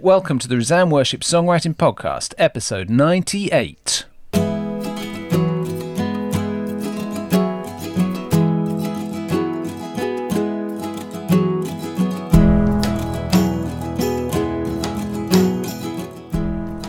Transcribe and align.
Welcome 0.00 0.38
to 0.38 0.48
the 0.48 0.56
Resound 0.56 0.90
Worship 0.90 1.20
Songwriting 1.20 1.76
Podcast, 1.76 2.32
episode 2.38 2.88
98. 2.88 4.06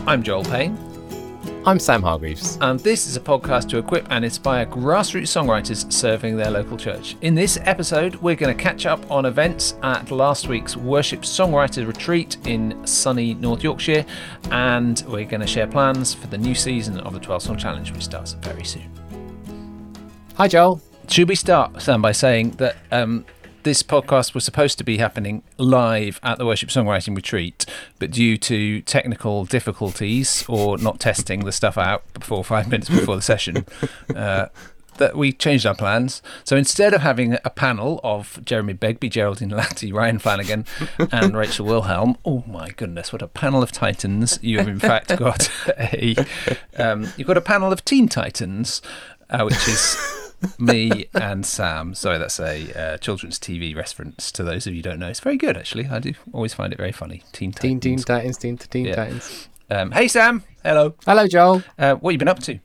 I'm 0.08 0.24
Joel 0.24 0.46
Payne, 0.46 0.78
I'm 1.66 1.80
Sam 1.80 2.04
Hargreaves. 2.04 2.58
and 2.60 2.78
this 2.82 3.08
is 3.08 3.16
a 3.16 3.22
podcast 3.22 3.70
to 3.70 3.78
equip 3.78 4.06
and 4.12 4.26
inspire 4.26 4.66
grassroots 4.66 5.30
songwriters 5.32 5.90
serving 5.94 6.36
their 6.36 6.52
local 6.52 6.76
church. 6.76 7.16
In 7.22 7.36
this 7.36 7.58
episode, 7.62 8.16
we're 8.16 8.36
going 8.36 8.56
to 8.56 8.62
catch 8.62 8.86
up 8.86 9.10
on 9.10 9.26
events 9.26 9.76
at 9.82 10.12
last 10.12 10.50
week's 10.50 10.76
Worship 10.76 11.22
Songwriter 11.22 11.88
Retreat 11.88 12.36
in 12.46 12.86
sunny 12.86 13.36
North 13.36 13.64
Yorkshire, 13.64 14.06
and 14.52 15.06
we're 15.08 15.24
going 15.24 15.40
to 15.40 15.48
share 15.48 15.66
plans 15.66 16.14
for 16.14 16.28
the 16.28 16.38
new 16.38 16.54
season 16.54 17.00
of 17.00 17.14
the 17.14 17.20
12 17.22 17.42
Song 17.44 17.58
Challenge, 17.58 17.94
which 17.94 18.04
starts 18.04 18.34
very 18.34 18.66
soon. 18.66 18.92
Hi, 20.36 20.50
Joel. 20.50 20.82
Should 21.08 21.30
we 21.30 21.36
start, 21.36 21.82
Sam, 21.82 22.02
by 22.02 22.12
saying 22.12 22.52
that 22.52 22.76
um, 22.92 23.26
this 23.64 23.84
podcast 23.84 24.34
was 24.34 24.44
supposed 24.44 24.78
to 24.78 24.84
be 24.84 24.98
happening 24.98 25.44
live 25.58 26.20
at 26.24 26.38
the 26.38 26.46
Worship 26.46 26.70
Songwriting 26.70 27.16
Retreat, 27.16 27.66
but 28.00 28.12
due 28.12 28.38
to 28.38 28.82
technical 28.82 29.46
difficulties 29.46 30.44
or 30.48 30.78
not 30.78 31.00
testing 31.00 31.46
the 31.46 31.52
stuff 31.52 31.78
out 31.78 32.04
before 32.14 32.44
five 32.44 32.70
minutes 32.70 32.90
before 32.90 33.16
the 33.16 33.22
session, 33.22 33.66
uh, 34.16 34.48
that 34.98 35.18
we 35.18 35.32
changed 35.32 35.66
our 35.66 35.76
plans. 35.76 36.22
So 36.44 36.56
instead 36.56 36.94
of 36.94 37.02
having 37.02 37.38
a 37.44 37.50
panel 37.50 38.00
of 38.04 38.40
Jeremy 38.44 38.74
Begbie, 38.74 39.10
Geraldine 39.10 39.50
Latty, 39.50 39.94
Ryan 39.94 40.20
Flanagan, 40.20 40.66
and 41.12 41.36
Rachel 41.38 41.66
Wilhelm, 41.66 42.18
oh 42.26 42.44
my 42.48 42.70
goodness, 42.70 43.12
what 43.12 43.22
a 43.22 43.28
panel 43.28 43.64
of 43.64 43.72
titans! 43.72 44.40
You 44.42 44.60
have 44.60 44.68
in 44.68 44.80
fact 44.80 45.08
got 45.18 45.50
a 45.78 46.16
um, 46.78 47.08
you've 47.18 47.28
got 47.28 47.38
a 47.38 47.42
panel 47.42 47.72
of 47.72 47.84
teen 47.86 48.08
titans, 48.08 48.82
uh, 49.30 49.44
which 49.44 49.68
is 49.68 50.23
me 50.60 51.06
and 51.14 51.46
Sam. 51.46 51.94
Sorry, 51.94 52.18
that's 52.18 52.40
a 52.40 52.74
uh, 52.94 52.98
children's 52.98 53.40
TV 53.40 53.76
reference 53.76 54.32
to 54.34 54.44
those 54.44 54.68
of 54.68 54.74
you 54.74 54.80
who 54.80 54.84
don't 54.84 55.00
know. 55.00 55.10
It's 55.10 55.20
very 55.20 55.38
good, 55.38 55.58
actually. 55.58 55.88
I 55.88 56.00
do 56.00 56.14
always 56.32 56.54
find 56.54 56.72
it 56.74 56.78
very 56.78 56.92
funny. 56.92 57.24
Teen 57.32 57.52
Teen 57.52 57.80
Teen 57.80 57.98
Titans. 57.98 58.06
Titans, 58.06 58.38
Teen 58.38 58.58
Teen 58.58 58.86
Yeah. 58.86 58.96
Titans. 58.96 59.48
Um, 59.70 59.92
hey, 59.92 60.08
Sam. 60.08 60.44
Hello. 60.64 60.96
Hello, 61.06 61.28
Joel. 61.28 61.64
Uh, 61.78 61.96
what 61.96 62.12
have 62.12 62.14
you 62.14 62.18
been 62.20 62.28
up 62.28 62.40
to? 62.40 62.60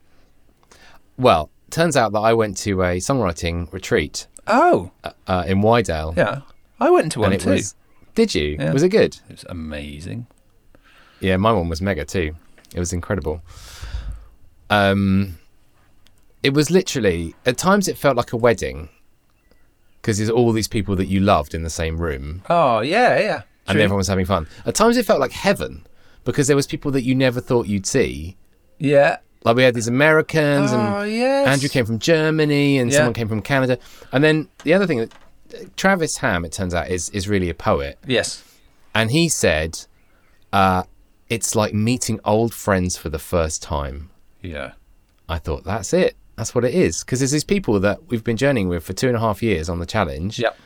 Well, 1.17 1.51
turns 1.71 1.97
out 1.97 2.13
that 2.13 2.21
I 2.21 2.33
went 2.35 2.57
to 2.59 2.83
a 2.83 2.99
songwriting 2.99 3.73
retreat 3.73 4.27
Oh, 4.47 4.91
uh, 5.27 5.45
in 5.47 5.61
Wydale. 5.63 6.17
yeah. 6.17 6.41
I 6.81 6.91
went 6.91 7.13
to 7.13 7.21
one 7.21 7.37
too. 7.39 7.51
was. 7.51 7.75
Did 8.15 8.35
you? 8.35 8.57
Yeah. 8.59 8.73
Was 8.73 8.83
it 8.83 8.89
good? 8.91 9.17
It 9.29 9.33
was 9.33 9.45
amazing. 9.49 10.27
Yeah, 11.21 11.37
my 11.37 11.53
one 11.53 11.69
was 11.69 11.81
mega 11.83 12.05
too. 12.05 12.35
It 12.75 12.79
was 12.79 12.93
incredible. 12.93 13.43
Um, 14.71 15.39
it 16.43 16.55
was 16.55 16.71
literally 16.71 17.35
at 17.47 17.57
times 17.59 17.89
it 17.89 17.97
felt 17.97 18.17
like 18.17 18.33
a 18.33 18.37
wedding 18.37 18.89
because 20.01 20.19
there's 20.19 20.31
all 20.31 20.53
these 20.53 20.69
people 20.69 20.95
that 20.97 21.07
you 21.07 21.21
loved 21.21 21.55
in 21.55 21.63
the 21.63 21.71
same 21.71 21.99
room 21.99 22.43
Oh, 22.49 22.81
yeah, 22.81 23.19
yeah. 23.19 23.43
and 23.67 23.75
True. 23.77 23.83
everyone 23.83 23.99
was 23.99 24.09
having 24.09 24.25
fun. 24.27 24.47
At 24.65 24.75
times 24.75 24.97
it 24.97 25.05
felt 25.05 25.21
like 25.21 25.33
heaven 25.33 25.87
because 26.25 26.47
there 26.47 26.57
was 26.57 26.67
people 26.67 26.91
that 26.93 27.03
you 27.03 27.15
never 27.15 27.41
thought 27.41 27.67
you'd 27.67 27.87
see. 27.87 28.37
Yeah. 28.79 29.19
Like 29.45 29.57
we 29.57 29.63
had 29.63 29.75
these 29.75 29.89
Americans 29.89 30.73
and 30.73 30.81
Oh, 30.83 31.03
yes. 31.03 31.49
Andrew 31.49 31.69
came 31.69 31.87
from 31.87 31.99
Germany 31.99 32.79
and 32.79 32.91
Yeah. 32.91 32.99
someone 32.99 33.15
came 33.15 33.29
from 33.29 33.43
Canada. 33.43 33.79
And 34.13 34.23
then 34.23 34.49
the 34.65 34.75
other 34.75 34.87
thing, 34.87 35.09
Travis 35.77 36.19
Ham, 36.19 36.45
it 36.45 36.53
turns 36.53 36.75
out, 36.75 36.89
is, 36.89 37.09
is 37.11 37.29
really 37.29 37.49
a 37.51 37.55
poet. 37.55 37.99
Yes. 38.07 38.45
And 38.95 39.11
he 39.11 39.29
said, 39.29 39.81
uh, 40.53 40.83
it's 41.29 41.55
like 41.55 41.73
meeting 41.75 42.21
old 42.25 42.53
friends 42.55 42.97
for 42.97 43.09
the 43.11 43.19
first 43.19 43.63
time. 43.63 44.11
Yeah. 44.43 44.73
I 45.29 45.39
thought, 45.39 45.65
that's 45.65 45.93
it. 45.93 46.17
That's 46.39 46.55
what 46.55 46.65
it 46.65 46.75
is. 46.75 47.05
Because 47.05 47.19
there's 47.21 47.33
these 47.33 47.45
people 47.45 47.79
that 47.81 48.09
we've 48.09 48.25
been 48.25 48.37
journeying 48.37 48.69
with 48.69 48.85
for 48.85 48.95
two 48.95 49.09
and 49.09 49.17
a 49.17 49.21
half 49.21 49.43
years 49.43 49.69
on 49.69 49.81
the 49.81 49.87
challenge. 49.87 50.39
Yep. 50.39 50.57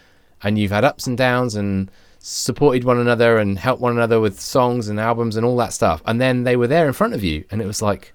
And 0.43 0.59
you've 0.59 0.71
had 0.71 0.85
ups 0.85 1.07
and 1.07 1.17
downs 1.17 1.55
and 1.55 1.91
supported 2.19 2.85
one 2.85 2.99
another 2.99 3.39
and 3.39 3.59
helped 3.59 3.81
one 3.81 3.93
another 3.93 4.21
with 4.21 4.39
songs 4.39 4.89
and 4.89 5.01
albums 5.01 5.37
and 5.37 5.45
all 5.45 5.57
that 5.57 5.73
stuff. 5.73 6.03
And 6.07 6.21
then 6.21 6.45
they 6.45 6.57
were 6.57 6.67
there 6.69 6.87
in 6.87 6.93
front 6.93 7.15
of 7.15 7.25
you. 7.25 7.45
And 7.51 7.61
it 7.61 7.67
was 7.67 7.83
like, 7.83 8.13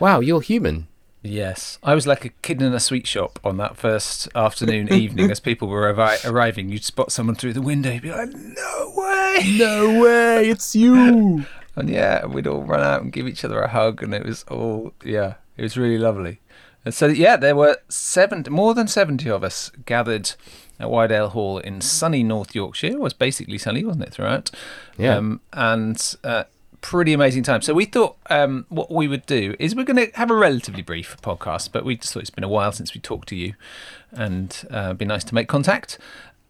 wow, 0.00 0.20
you're 0.20 0.40
human. 0.40 0.88
Yes, 1.26 1.78
I 1.82 1.94
was 1.94 2.06
like 2.06 2.26
a 2.26 2.28
kid 2.28 2.60
in 2.60 2.74
a 2.74 2.80
sweet 2.80 3.06
shop 3.06 3.38
on 3.42 3.56
that 3.56 3.78
first 3.78 4.28
afternoon, 4.34 4.92
evening, 4.92 5.30
as 5.30 5.40
people 5.40 5.68
were 5.68 5.90
arri- 5.90 6.30
arriving. 6.30 6.68
You'd 6.68 6.84
spot 6.84 7.12
someone 7.12 7.34
through 7.34 7.54
the 7.54 7.62
window, 7.62 7.90
you'd 7.92 8.02
be 8.02 8.10
like, 8.10 8.28
"No 8.34 8.92
way!" 8.94 9.56
No 9.58 10.02
way, 10.02 10.50
it's 10.50 10.76
you. 10.76 11.46
And 11.76 11.90
yeah, 11.90 12.24
we'd 12.26 12.46
all 12.46 12.62
run 12.62 12.82
out 12.82 13.02
and 13.02 13.12
give 13.12 13.26
each 13.26 13.44
other 13.44 13.60
a 13.60 13.68
hug, 13.68 14.00
and 14.00 14.14
it 14.14 14.24
was 14.24 14.44
all 14.44 14.92
yeah, 15.04 15.34
it 15.56 15.62
was 15.62 15.76
really 15.76 15.98
lovely. 15.98 16.40
And 16.84 16.94
so 16.94 17.06
yeah, 17.06 17.36
there 17.36 17.56
were 17.56 17.78
seven, 17.88 18.44
more 18.50 18.74
than 18.74 18.88
seventy 18.88 19.30
of 19.30 19.42
us 19.42 19.70
gathered 19.86 20.32
at 20.78 20.88
Wydale 20.88 21.30
Hall 21.30 21.58
in 21.58 21.80
sunny 21.80 22.22
North 22.22 22.54
Yorkshire. 22.54 22.88
It 22.88 23.00
was 23.00 23.12
basically 23.12 23.58
sunny, 23.58 23.84
wasn't 23.84 24.04
it, 24.04 24.12
throughout? 24.12 24.50
Yeah. 24.98 25.16
Um, 25.16 25.40
and 25.52 26.16
uh, 26.24 26.44
pretty 26.80 27.14
amazing 27.14 27.42
time. 27.42 27.62
So 27.62 27.72
we 27.72 27.86
thought 27.86 28.16
um, 28.28 28.66
what 28.68 28.90
we 28.90 29.08
would 29.08 29.24
do 29.24 29.56
is 29.58 29.74
we're 29.74 29.84
going 29.84 30.06
to 30.06 30.16
have 30.16 30.30
a 30.30 30.36
relatively 30.36 30.82
brief 30.82 31.16
podcast, 31.22 31.70
but 31.72 31.84
we 31.84 31.96
just 31.96 32.12
thought 32.12 32.20
it's 32.20 32.30
been 32.30 32.44
a 32.44 32.48
while 32.48 32.72
since 32.72 32.92
we 32.92 33.00
talked 33.00 33.28
to 33.30 33.36
you, 33.36 33.54
and 34.12 34.66
uh, 34.70 34.86
it'd 34.86 34.98
be 34.98 35.06
nice 35.06 35.24
to 35.24 35.34
make 35.34 35.48
contact. 35.48 35.98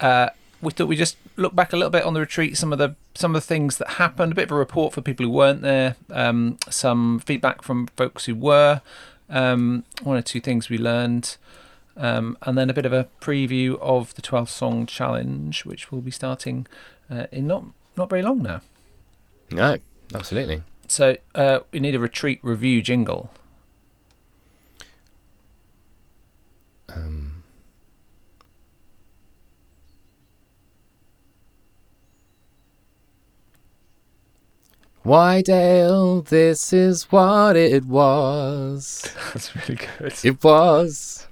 Uh, 0.01 0.29
we 0.61 0.71
thought 0.71 0.87
we'd 0.87 0.97
just 0.97 1.17
look 1.37 1.55
back 1.55 1.71
a 1.71 1.77
little 1.77 1.91
bit 1.91 2.03
on 2.03 2.13
the 2.13 2.19
retreat, 2.19 2.57
some 2.57 2.73
of 2.73 2.79
the 2.79 2.95
some 3.13 3.33
of 3.33 3.41
the 3.41 3.47
things 3.47 3.77
that 3.77 3.91
happened, 3.91 4.33
a 4.33 4.35
bit 4.35 4.45
of 4.45 4.51
a 4.51 4.55
report 4.55 4.93
for 4.93 5.01
people 5.01 5.25
who 5.25 5.31
weren't 5.31 5.61
there, 5.61 5.95
um, 6.09 6.57
some 6.69 7.19
feedback 7.19 7.61
from 7.61 7.87
folks 7.95 8.25
who 8.25 8.35
were, 8.35 8.81
um, 9.29 9.83
one 10.03 10.17
or 10.17 10.21
two 10.21 10.39
things 10.39 10.69
we 10.69 10.77
learned, 10.77 11.37
um, 11.97 12.37
and 12.41 12.57
then 12.57 12.69
a 12.69 12.73
bit 12.73 12.85
of 12.85 12.93
a 12.93 13.07
preview 13.21 13.79
of 13.79 14.13
the 14.15 14.21
12 14.21 14.49
song 14.49 14.85
challenge, 14.85 15.65
which 15.65 15.91
will 15.91 16.01
be 16.01 16.11
starting 16.11 16.67
uh, 17.09 17.27
in 17.31 17.47
not 17.47 17.65
not 17.97 18.09
very 18.09 18.21
long 18.21 18.41
now. 18.41 18.61
No, 19.51 19.77
absolutely. 20.13 20.63
So 20.87 21.17
uh, 21.33 21.59
we 21.71 21.79
need 21.79 21.95
a 21.95 21.99
retreat 21.99 22.39
review 22.43 22.81
jingle. 22.81 23.31
Um, 26.89 27.34
Wydale, 35.05 36.25
this 36.25 36.73
is 36.73 37.11
what 37.11 37.55
it 37.55 37.85
was. 37.85 39.13
That's 39.33 39.55
really 39.55 39.75
good. 39.99 40.15
It 40.23 40.43
was. 40.43 41.27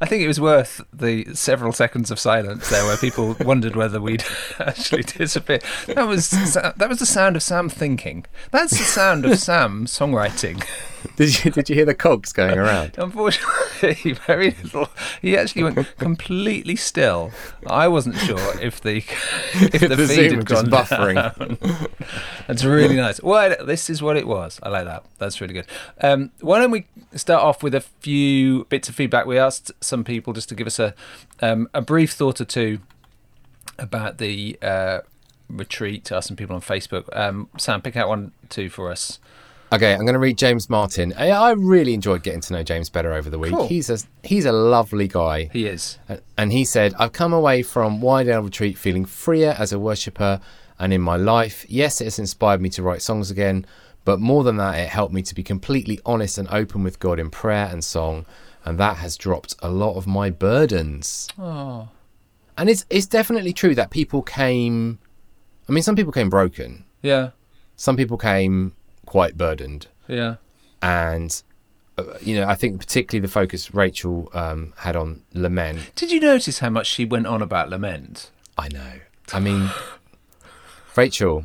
I 0.00 0.06
think 0.06 0.22
it 0.22 0.28
was 0.28 0.40
worth 0.40 0.80
the 0.92 1.34
several 1.34 1.72
seconds 1.72 2.12
of 2.12 2.20
silence 2.20 2.70
there, 2.70 2.84
where 2.84 2.96
people 2.96 3.36
wondered 3.40 3.74
whether 3.74 4.00
we'd 4.00 4.24
actually 4.60 5.02
disappear. 5.02 5.58
That 5.88 6.06
was 6.06 6.30
that 6.30 6.88
was 6.88 7.00
the 7.00 7.06
sound 7.06 7.34
of 7.34 7.42
Sam 7.42 7.68
thinking. 7.68 8.26
That's 8.52 8.78
the 8.78 8.84
sound 8.84 9.24
of 9.26 9.38
Sam 9.40 9.86
songwriting. 9.86 10.64
Did 11.16 11.44
you 11.44 11.50
did 11.50 11.68
you 11.68 11.74
hear 11.74 11.84
the 11.84 11.94
cogs 11.94 12.32
going 12.32 12.58
around? 12.58 12.94
Unfortunately, 12.98 14.12
very 14.26 14.50
little. 14.62 14.88
He 15.22 15.36
actually 15.36 15.64
went 15.64 15.96
completely 15.98 16.76
still. 16.76 17.30
I 17.66 17.88
wasn't 17.88 18.16
sure 18.16 18.60
if 18.60 18.80
the 18.80 18.98
if 19.54 19.80
the, 19.80 19.96
the 19.96 20.08
feed 20.08 20.32
had 20.32 20.46
gone 20.46 20.66
buffering. 20.66 21.14
down. 21.14 21.88
That's 22.46 22.64
really 22.64 22.96
nice. 22.96 23.22
Well, 23.22 23.64
this 23.64 23.88
is 23.88 24.02
what 24.02 24.16
it 24.16 24.26
was. 24.26 24.60
I 24.62 24.68
like 24.68 24.84
that. 24.84 25.04
That's 25.18 25.40
really 25.40 25.54
good. 25.54 25.66
Um, 26.00 26.32
why 26.40 26.58
don't 26.58 26.70
we 26.70 26.86
start 27.14 27.42
off 27.42 27.62
with 27.62 27.74
a 27.74 27.80
few 27.80 28.64
bits 28.64 28.88
of 28.88 28.94
feedback? 28.94 29.26
We 29.26 29.38
asked 29.38 29.72
some 29.80 30.04
people 30.04 30.32
just 30.32 30.48
to 30.50 30.54
give 30.54 30.66
us 30.66 30.78
a 30.78 30.94
um, 31.40 31.68
a 31.72 31.80
brief 31.80 32.12
thought 32.12 32.40
or 32.40 32.44
two 32.44 32.80
about 33.78 34.18
the 34.18 34.58
uh, 34.60 35.00
retreat. 35.48 36.12
Asked 36.12 36.28
some 36.28 36.36
people 36.36 36.56
on 36.56 36.62
Facebook. 36.62 37.04
Um, 37.16 37.48
Sam, 37.58 37.80
pick 37.80 37.96
out 37.96 38.08
one, 38.08 38.32
two 38.48 38.68
for 38.68 38.90
us. 38.90 39.18
Okay, 39.72 39.92
I'm 39.92 40.00
going 40.00 40.14
to 40.14 40.18
read 40.18 40.36
James 40.36 40.68
Martin. 40.68 41.12
I, 41.16 41.30
I 41.30 41.52
really 41.52 41.94
enjoyed 41.94 42.24
getting 42.24 42.40
to 42.40 42.52
know 42.52 42.62
James 42.64 42.90
better 42.90 43.12
over 43.12 43.30
the 43.30 43.38
week. 43.38 43.52
Cool. 43.52 43.68
He's 43.68 43.88
a 43.88 43.98
he's 44.24 44.44
a 44.44 44.52
lovely 44.52 45.06
guy. 45.06 45.48
He 45.52 45.66
is. 45.66 45.98
And 46.36 46.50
he 46.52 46.64
said, 46.64 46.92
I've 46.98 47.12
come 47.12 47.32
away 47.32 47.62
from 47.62 48.00
Wydale 48.00 48.44
Retreat 48.44 48.76
feeling 48.76 49.04
freer 49.04 49.54
as 49.58 49.72
a 49.72 49.78
worshipper 49.78 50.40
and 50.78 50.92
in 50.92 51.00
my 51.00 51.16
life. 51.16 51.64
Yes, 51.68 52.00
it 52.00 52.04
has 52.04 52.18
inspired 52.18 52.60
me 52.60 52.68
to 52.70 52.82
write 52.82 53.00
songs 53.00 53.30
again, 53.30 53.64
but 54.04 54.18
more 54.18 54.42
than 54.42 54.56
that, 54.56 54.76
it 54.78 54.88
helped 54.88 55.14
me 55.14 55.22
to 55.22 55.34
be 55.34 55.42
completely 55.44 56.00
honest 56.04 56.36
and 56.36 56.48
open 56.48 56.82
with 56.82 56.98
God 56.98 57.20
in 57.20 57.30
prayer 57.30 57.68
and 57.70 57.84
song. 57.84 58.26
And 58.64 58.76
that 58.78 58.96
has 58.96 59.16
dropped 59.16 59.54
a 59.62 59.70
lot 59.70 59.96
of 59.96 60.06
my 60.06 60.30
burdens. 60.30 61.28
Oh, 61.38 61.88
And 62.58 62.68
it's, 62.68 62.84
it's 62.90 63.06
definitely 63.06 63.52
true 63.52 63.74
that 63.76 63.90
people 63.90 64.22
came. 64.22 64.98
I 65.68 65.72
mean, 65.72 65.82
some 65.84 65.94
people 65.96 66.12
came 66.12 66.28
broken, 66.28 66.84
yeah, 67.02 67.30
some 67.76 67.96
people 67.96 68.18
came 68.18 68.74
quite 69.10 69.36
burdened. 69.36 69.88
yeah. 70.06 70.36
And, 70.80 71.42
uh, 71.98 72.04
you 72.22 72.36
know, 72.36 72.46
I 72.46 72.54
think 72.54 72.78
particularly 72.78 73.20
the 73.20 73.30
focus 73.30 73.74
Rachel 73.74 74.30
um, 74.32 74.72
had 74.78 74.94
on 74.96 75.22
lament 75.34 75.90
Did 75.96 76.10
you 76.12 76.20
notice 76.20 76.60
how 76.60 76.70
much 76.70 76.86
she 76.86 77.04
went 77.04 77.26
on 77.26 77.42
about 77.42 77.68
lament? 77.68 78.30
I 78.56 78.68
know. 78.68 78.92
I 79.32 79.40
mean, 79.40 79.68
Rachel, 80.96 81.44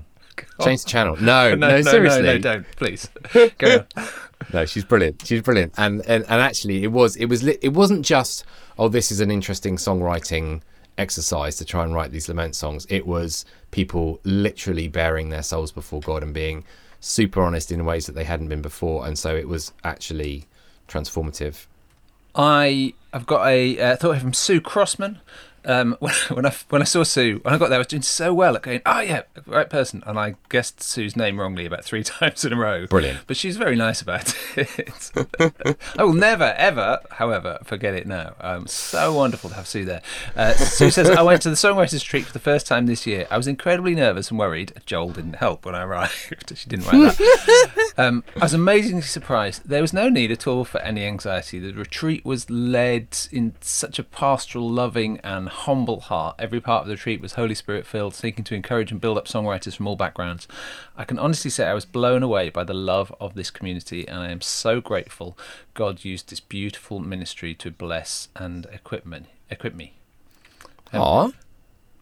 Change 0.61 0.83
the 0.83 0.89
channel. 0.89 1.15
No, 1.19 1.55
no, 1.55 1.67
no, 1.69 1.81
no, 1.81 1.91
seriously. 1.91 2.21
no, 2.21 2.33
no, 2.33 2.39
don't, 2.39 2.65
please. 2.75 3.09
Go 3.57 3.85
on. 3.97 4.07
No, 4.53 4.65
she's 4.65 4.85
brilliant. 4.85 5.25
She's 5.25 5.41
brilliant. 5.41 5.73
And 5.77 6.01
and, 6.05 6.23
and 6.29 6.41
actually, 6.41 6.83
it 6.83 6.91
was 6.91 7.15
it 7.15 7.25
was 7.25 7.41
li- 7.41 7.57
it 7.61 7.73
wasn't 7.73 8.05
just 8.05 8.45
oh, 8.77 8.89
this 8.89 9.11
is 9.11 9.19
an 9.21 9.31
interesting 9.31 9.77
songwriting 9.77 10.61
exercise 10.97 11.55
to 11.57 11.65
try 11.65 11.83
and 11.83 11.93
write 11.95 12.11
these 12.11 12.27
lament 12.29 12.55
songs. 12.55 12.85
It 12.89 13.07
was 13.07 13.45
people 13.71 14.19
literally 14.23 14.87
bearing 14.87 15.29
their 15.29 15.43
souls 15.43 15.71
before 15.71 16.01
God 16.01 16.21
and 16.21 16.33
being 16.33 16.63
super 17.05 17.43
honest 17.43 17.71
in 17.71 17.85
ways 17.85 18.07
that 18.07 18.15
they 18.15 18.23
hadn't 18.23 18.47
been 18.47 18.63
before. 18.63 19.05
And 19.05 19.17
so 19.17 19.35
it 19.35 19.47
was 19.47 19.73
actually 19.83 20.45
transformative. 20.87 21.67
I 22.33 22.93
have 23.13 23.27
got 23.27 23.47
a 23.47 23.79
uh, 23.79 23.95
thought 23.95 24.13
here 24.13 24.21
from 24.21 24.33
Sue 24.33 24.59
Crossman. 24.59 25.19
Um, 25.65 25.97
when, 25.99 26.13
when 26.29 26.45
I 26.45 26.53
when 26.69 26.81
I 26.81 26.85
saw 26.85 27.03
Sue, 27.03 27.39
when 27.43 27.53
I 27.53 27.57
got 27.57 27.69
there, 27.69 27.77
I 27.77 27.79
was 27.79 27.87
doing 27.87 28.01
so 28.01 28.33
well 28.33 28.55
at 28.55 28.61
going, 28.61 28.81
oh 28.85 28.99
yeah, 28.99 29.23
right 29.45 29.69
person, 29.69 30.03
and 30.05 30.19
I 30.19 30.35
guessed 30.49 30.81
Sue's 30.81 31.15
name 31.15 31.39
wrongly 31.39 31.65
about 31.65 31.83
three 31.83 32.03
times 32.03 32.45
in 32.45 32.53
a 32.53 32.55
row. 32.55 32.87
Brilliant. 32.87 33.19
But 33.27 33.37
she's 33.37 33.57
very 33.57 33.75
nice 33.75 34.01
about 34.01 34.35
it. 34.55 35.11
I 35.97 36.03
will 36.03 36.13
never, 36.13 36.53
ever, 36.57 36.99
however, 37.11 37.59
forget 37.63 37.93
it 37.93 38.07
now. 38.07 38.35
Um, 38.39 38.67
so 38.67 39.13
wonderful 39.13 39.49
to 39.49 39.55
have 39.55 39.67
Sue 39.67 39.85
there. 39.85 40.01
Uh, 40.35 40.53
Sue 40.53 40.91
says, 40.91 41.09
I 41.09 41.21
went 41.21 41.41
to 41.43 41.49
the 41.49 41.55
Songwriters 41.55 41.93
Retreat 41.93 42.25
for 42.25 42.33
the 42.33 42.39
first 42.39 42.67
time 42.67 42.85
this 42.85 43.07
year. 43.07 43.27
I 43.31 43.37
was 43.37 43.47
incredibly 43.47 43.95
nervous 43.95 44.29
and 44.29 44.39
worried. 44.39 44.73
Joel 44.85 45.11
didn't 45.11 45.37
help 45.37 45.65
when 45.65 45.75
I 45.75 45.83
arrived. 45.83 46.53
she 46.55 46.69
didn't 46.69 46.85
write 46.85 47.17
that. 47.17 47.93
Um, 47.97 48.23
I 48.35 48.45
was 48.45 48.53
amazingly 48.53 49.01
surprised. 49.01 49.67
There 49.67 49.81
was 49.81 49.93
no 49.93 50.09
need 50.09 50.31
at 50.31 50.47
all 50.47 50.65
for 50.65 50.79
any 50.81 51.05
anxiety. 51.05 51.59
The 51.59 51.73
retreat 51.73 52.25
was 52.25 52.49
led 52.49 53.17
in 53.31 53.53
such 53.61 53.99
a 53.99 54.03
pastoral, 54.03 54.69
loving, 54.69 55.19
and 55.19 55.49
humble 55.55 56.01
heart. 56.01 56.35
Every 56.37 56.61
part 56.61 56.81
of 56.81 56.87
the 56.87 56.93
retreat 56.93 57.21
was 57.21 57.33
Holy 57.33 57.55
Spirit 57.55 57.85
filled, 57.85 58.13
seeking 58.13 58.43
to 58.45 58.55
encourage 58.55 58.91
and 58.91 59.01
build 59.01 59.17
up 59.17 59.27
songwriters 59.27 59.75
from 59.75 59.87
all 59.87 59.95
backgrounds. 59.95 60.47
I 60.95 61.03
can 61.05 61.17
honestly 61.17 61.49
say 61.49 61.65
I 61.65 61.73
was 61.73 61.85
blown 61.85 62.23
away 62.23 62.49
by 62.49 62.63
the 62.63 62.73
love 62.73 63.13
of 63.19 63.33
this 63.35 63.51
community, 63.51 64.07
and 64.07 64.19
I 64.19 64.29
am 64.29 64.41
so 64.41 64.81
grateful 64.81 65.37
God 65.73 66.05
used 66.05 66.29
this 66.29 66.39
beautiful 66.39 66.99
ministry 66.99 67.53
to 67.55 67.71
bless 67.71 68.27
and 68.35 68.65
equip 68.71 69.05
me. 69.05 69.23
Equip 69.49 69.75
me. 69.75 69.93
Aw. 70.93 71.31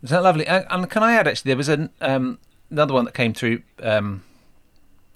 Is 0.01 0.09
that 0.09 0.23
lovely? 0.23 0.45
And, 0.45 0.65
and 0.69 0.89
can 0.89 1.03
I 1.03 1.13
add 1.13 1.27
actually, 1.27 1.49
there 1.49 1.57
was 1.57 1.69
an, 1.69 1.89
um, 2.01 2.39
another 2.69 2.93
one 2.93 3.05
that 3.05 3.13
came 3.13 3.33
through 3.33 3.61
um, 3.81 4.23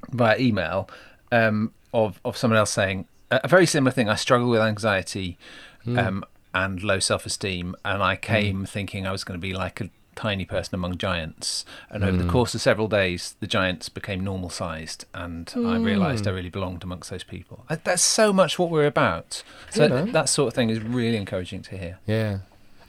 via 0.09 0.37
email 0.37 0.89
um, 1.31 1.73
of 1.93 2.19
of 2.23 2.37
someone 2.37 2.57
else 2.57 2.71
saying 2.71 3.07
a, 3.31 3.41
a 3.43 3.47
very 3.47 3.65
similar 3.65 3.91
thing. 3.91 4.09
I 4.09 4.15
struggle 4.15 4.49
with 4.49 4.61
anxiety 4.61 5.37
um, 5.85 6.23
and 6.63 6.81
low 6.83 6.99
self 6.99 7.25
esteem, 7.25 7.75
and 7.85 8.01
I 8.01 8.15
came 8.15 8.65
thinking 8.65 9.05
I 9.05 9.11
was 9.11 9.23
going 9.23 9.39
to 9.39 9.47
be 9.49 9.53
like 9.53 9.79
a 9.81 9.89
tiny 10.15 10.45
person 10.45 10.73
among 10.73 10.97
giants. 10.97 11.63
And 11.91 12.03
over 12.03 12.17
the 12.17 12.27
course 12.29 12.55
of 12.55 12.61
several 12.61 12.87
days, 12.87 13.35
the 13.39 13.45
giants 13.47 13.87
became 13.89 14.23
normal 14.23 14.49
sized, 14.49 15.05
and 15.13 15.51
I 15.55 15.77
realised 15.77 16.27
I 16.27 16.31
really 16.31 16.49
belonged 16.49 16.83
amongst 16.83 17.09
those 17.11 17.23
people. 17.23 17.63
Uh, 17.69 17.77
That's 17.83 18.01
so 18.01 18.33
much 18.33 18.57
what 18.57 18.69
we're 18.71 18.87
about. 18.87 19.43
So 19.69 19.83
You 19.83 19.89
know. 19.89 20.05
that 20.05 20.27
sort 20.29 20.47
of 20.49 20.53
thing 20.55 20.69
is 20.71 20.79
really 20.81 21.17
encouraging 21.17 21.61
to 21.63 21.77
hear. 21.77 21.99
Yeah. 22.07 22.39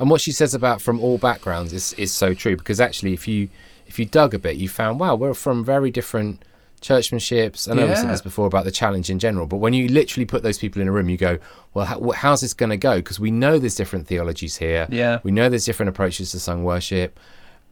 And 0.01 0.09
what 0.11 0.21
she 0.21 0.33
says 0.33 0.55
about 0.55 0.81
from 0.81 1.01
all 1.01 1.19
backgrounds 1.19 1.73
is, 1.73 1.93
is 1.95 2.13
so 2.13 2.33
true 2.33 2.57
because 2.57 2.81
actually 2.81 3.13
if 3.15 3.27
you 3.29 3.49
if 3.87 3.99
you 3.99 4.05
dug 4.05 4.33
a 4.33 4.39
bit 4.39 4.55
you 4.57 4.69
found 4.69 5.01
wow 5.01 5.17
we're 5.17 5.35
from 5.35 5.65
very 5.65 5.91
different 5.91 6.45
churchmanships. 6.81 7.71
I 7.71 7.75
know 7.75 7.87
we 7.87 7.95
said 7.95 8.09
this 8.11 8.21
before 8.23 8.47
about 8.47 8.65
the 8.65 8.71
challenge 8.71 9.11
in 9.11 9.19
general, 9.19 9.47
but 9.47 9.57
when 9.57 9.73
you 9.73 9.89
literally 9.89 10.25
put 10.27 10.43
those 10.43 10.59
people 10.59 10.81
in 10.83 10.89
a 10.89 10.93
room, 10.93 11.09
you 11.09 11.17
go, 11.17 11.39
well, 11.75 11.85
how, 11.87 12.11
how's 12.11 12.41
this 12.41 12.55
going 12.55 12.71
to 12.71 12.77
go? 12.77 12.97
Because 12.97 13.19
we 13.21 13.31
know 13.31 13.59
there's 13.59 13.75
different 13.75 14.07
theologies 14.07 14.57
here. 14.57 14.87
Yeah. 14.91 15.21
We 15.23 15.31
know 15.31 15.49
there's 15.49 15.65
different 15.65 15.91
approaches 15.91 16.31
to 16.33 16.41
sung 16.41 16.65
worship. 16.65 17.19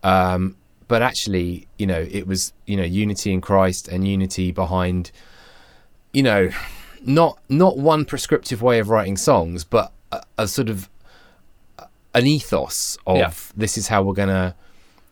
Um, 0.03 0.57
but 0.89 1.03
actually, 1.03 1.67
you 1.79 1.87
know, 1.87 2.07
it 2.11 2.27
was, 2.27 2.53
you 2.67 2.77
know, 2.77 2.85
unity 2.85 3.33
in 3.33 3.41
Christ 3.41 3.89
and 3.89 4.07
unity 4.07 4.53
behind, 4.53 5.11
you 6.13 6.23
know, 6.23 6.51
not 7.03 7.39
not 7.49 7.77
one 7.79 8.05
prescriptive 8.05 8.63
way 8.63 8.79
of 8.79 8.89
writing 8.89 9.17
songs, 9.17 9.65
but 9.65 9.93
a, 10.13 10.23
a 10.39 10.49
sort 10.49 10.69
of 10.69 10.89
an 12.15 12.27
ethos 12.27 12.97
of 13.07 13.17
Yeah. 13.19 13.33
this 13.57 13.77
is 13.77 13.89
how 13.89 14.03
we're 14.03 14.15
going 14.15 14.29
to 14.29 14.55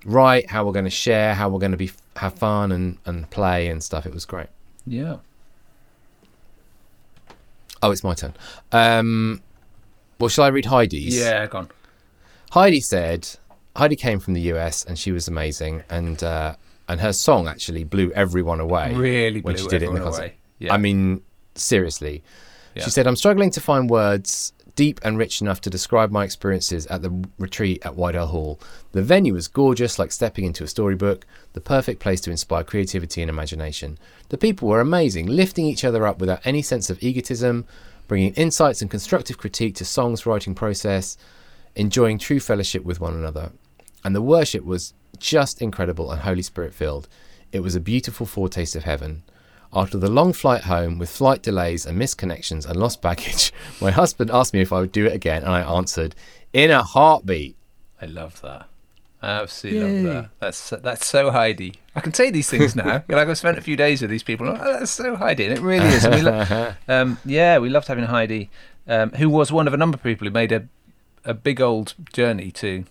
write, 0.05 0.51
how 0.51 0.65
we're 0.65 0.73
going 0.73 0.85
to 0.85 0.91
share, 0.91 1.35
how 1.35 1.49
we're 1.49 1.59
going 1.59 1.73
to 1.73 1.79
be 1.79 1.91
have 2.17 2.35
fun 2.35 2.73
and 2.73 2.99
and 3.05 3.29
play 3.31 3.69
and 3.69 3.83
stuff. 3.83 4.07
It 4.07 4.15
was 4.15 4.25
great. 4.25 4.49
Yeah. 4.87 5.19
Oh, 7.83 7.91
it's 7.91 8.03
my 8.03 8.15
turn. 8.15 8.35
Um, 8.73 9.43
well, 10.19 10.29
shall 10.29 10.45
I 10.45 10.49
read 10.49 10.65
Heidi's? 10.65 11.19
Yeah, 11.19 11.47
gone. 11.47 11.69
Heidi 12.53 12.81
said 12.81 13.29
Heidi 13.77 13.97
came 13.97 14.21
from 14.21 14.35
the 14.35 14.41
US 14.53 14.85
and 14.85 14.99
she 14.99 15.13
was 15.13 15.29
amazing 15.29 15.83
and 15.91 16.23
uh, 16.23 16.57
and 16.89 17.01
her 17.01 17.13
song 17.13 17.47
actually 17.47 17.85
blew 17.85 18.11
everyone 18.13 18.61
away. 18.61 18.95
Really 18.95 19.43
when 19.43 19.57
she 19.57 19.67
did 19.67 19.83
it 19.83 19.89
in 19.89 19.95
the 19.95 20.01
concert. 20.01 20.21
away. 20.21 20.35
Yeah. 20.61 20.73
I 20.73 20.79
mean, 20.79 21.21
seriously. 21.57 22.23
Yeah. 22.75 22.85
She 22.85 22.91
said, 22.91 23.07
I'm 23.07 23.17
struggling 23.17 23.51
to 23.51 23.61
find 23.61 23.91
words 23.91 24.54
deep 24.75 25.01
and 25.03 25.19
rich 25.19 25.41
enough 25.41 25.61
to 25.63 25.71
describe 25.71 26.11
my 26.11 26.25
experiences 26.25 26.87
at 26.87 27.03
the 27.03 27.25
retreat 27.39 27.85
at 27.85 27.97
Wydale 27.97 28.29
Hall. 28.29 28.61
The 28.93 29.03
venue 29.03 29.35
was 29.35 29.49
gorgeous, 29.49 29.99
like 29.99 30.13
stepping 30.13 30.45
into 30.45 30.65
a 30.65 30.69
storybook, 30.69 31.27
the 31.53 31.61
perfect 31.61 32.01
place 32.01 32.21
to 32.23 32.31
inspire 32.31 32.65
creativity 32.65 33.23
and 33.23 33.29
imagination. 33.29 33.99
The 34.29 34.39
people 34.39 34.69
were 34.69 34.81
amazing, 34.81 35.27
lifting 35.27 35.67
each 35.67 35.85
other 35.85 36.07
up 36.07 36.19
without 36.19 36.45
any 36.45 36.63
sense 36.63 36.91
of 36.91 37.03
egotism, 37.03 37.67
bringing 38.09 38.35
insights 38.35 38.83
and 38.83 38.91
constructive 38.91 39.39
critique 39.39 39.75
to 39.77 39.85
songs 39.85 40.27
writing 40.27 40.55
process, 40.55 41.17
enjoying 41.75 42.19
true 42.19 42.41
fellowship 42.41 42.85
with 42.85 43.01
one 43.01 43.15
another. 43.15 43.53
And 44.05 44.15
the 44.15 44.23
worship 44.23 44.65
was 44.65 44.95
just 45.19 45.63
incredible 45.63 46.11
and 46.11 46.21
Holy 46.21 46.43
Spirit 46.43 46.75
filled. 46.75 47.09
It 47.53 47.61
was 47.61 47.75
a 47.75 47.81
beautiful 47.81 48.27
foretaste 48.27 48.77
of 48.77 48.85
heaven. 48.85 49.23
After 49.75 49.99
the 49.99 50.11
long 50.11 50.33
flight 50.33 50.63
home, 50.63 50.99
with 50.99 51.11
flight 51.11 51.43
delays 51.43 51.85
and 51.85 51.99
missed 51.99 52.17
connections 52.19 52.65
and 52.65 52.77
lost 52.77 53.03
baggage, 53.03 53.53
my 53.81 53.91
husband 53.91 54.31
asked 54.31 54.55
me 54.55 54.61
if 54.61 54.73
I 54.73 54.81
would 54.81 54.93
do 54.93 55.07
it 55.07 55.13
again, 55.13 55.43
and 55.43 55.51
I 55.53 55.63
answered, 55.63 56.15
in 56.53 56.71
a 56.71 56.83
heartbeat. 56.83 57.57
I 58.01 58.07
love 58.07 58.41
that. 58.43 58.69
I 59.21 59.41
absolutely 59.41 59.81
Yay. 59.81 60.03
love 60.03 60.15
that. 60.15 60.31
That's 60.39 60.71
that's 60.71 61.07
so 61.07 61.31
Heidi. 61.31 61.75
I 61.97 62.01
can 62.01 62.13
say 62.13 62.31
these 62.31 62.49
things 62.51 62.77
now. 62.77 63.03
like 63.09 63.29
I've 63.29 63.39
spent 63.39 63.57
a 63.59 63.63
few 63.63 63.75
days 63.77 64.01
with 64.03 64.11
these 64.11 64.23
people. 64.23 64.47
Oh, 64.49 64.55
that's 64.79 64.91
so 64.91 65.17
Heidi, 65.17 65.47
and 65.47 65.57
it 65.59 65.63
really 65.63 65.87
is. 65.87 66.07
We 66.07 66.21
lo- 66.21 66.75
um, 66.89 67.19
yeah, 67.25 67.59
we 67.59 67.69
loved 67.71 67.89
having 67.89 68.05
Heidi, 68.05 68.51
um, 68.87 69.11
who 69.13 69.31
was 69.31 69.51
one 69.51 69.67
of 69.67 69.73
a 69.75 69.77
number 69.79 69.97
of 69.97 70.03
people 70.03 70.27
who 70.27 70.33
made 70.33 70.53
a 70.53 70.69
a 71.25 71.33
big 71.35 71.61
old 71.61 71.95
journey 72.13 72.51
to 72.53 72.85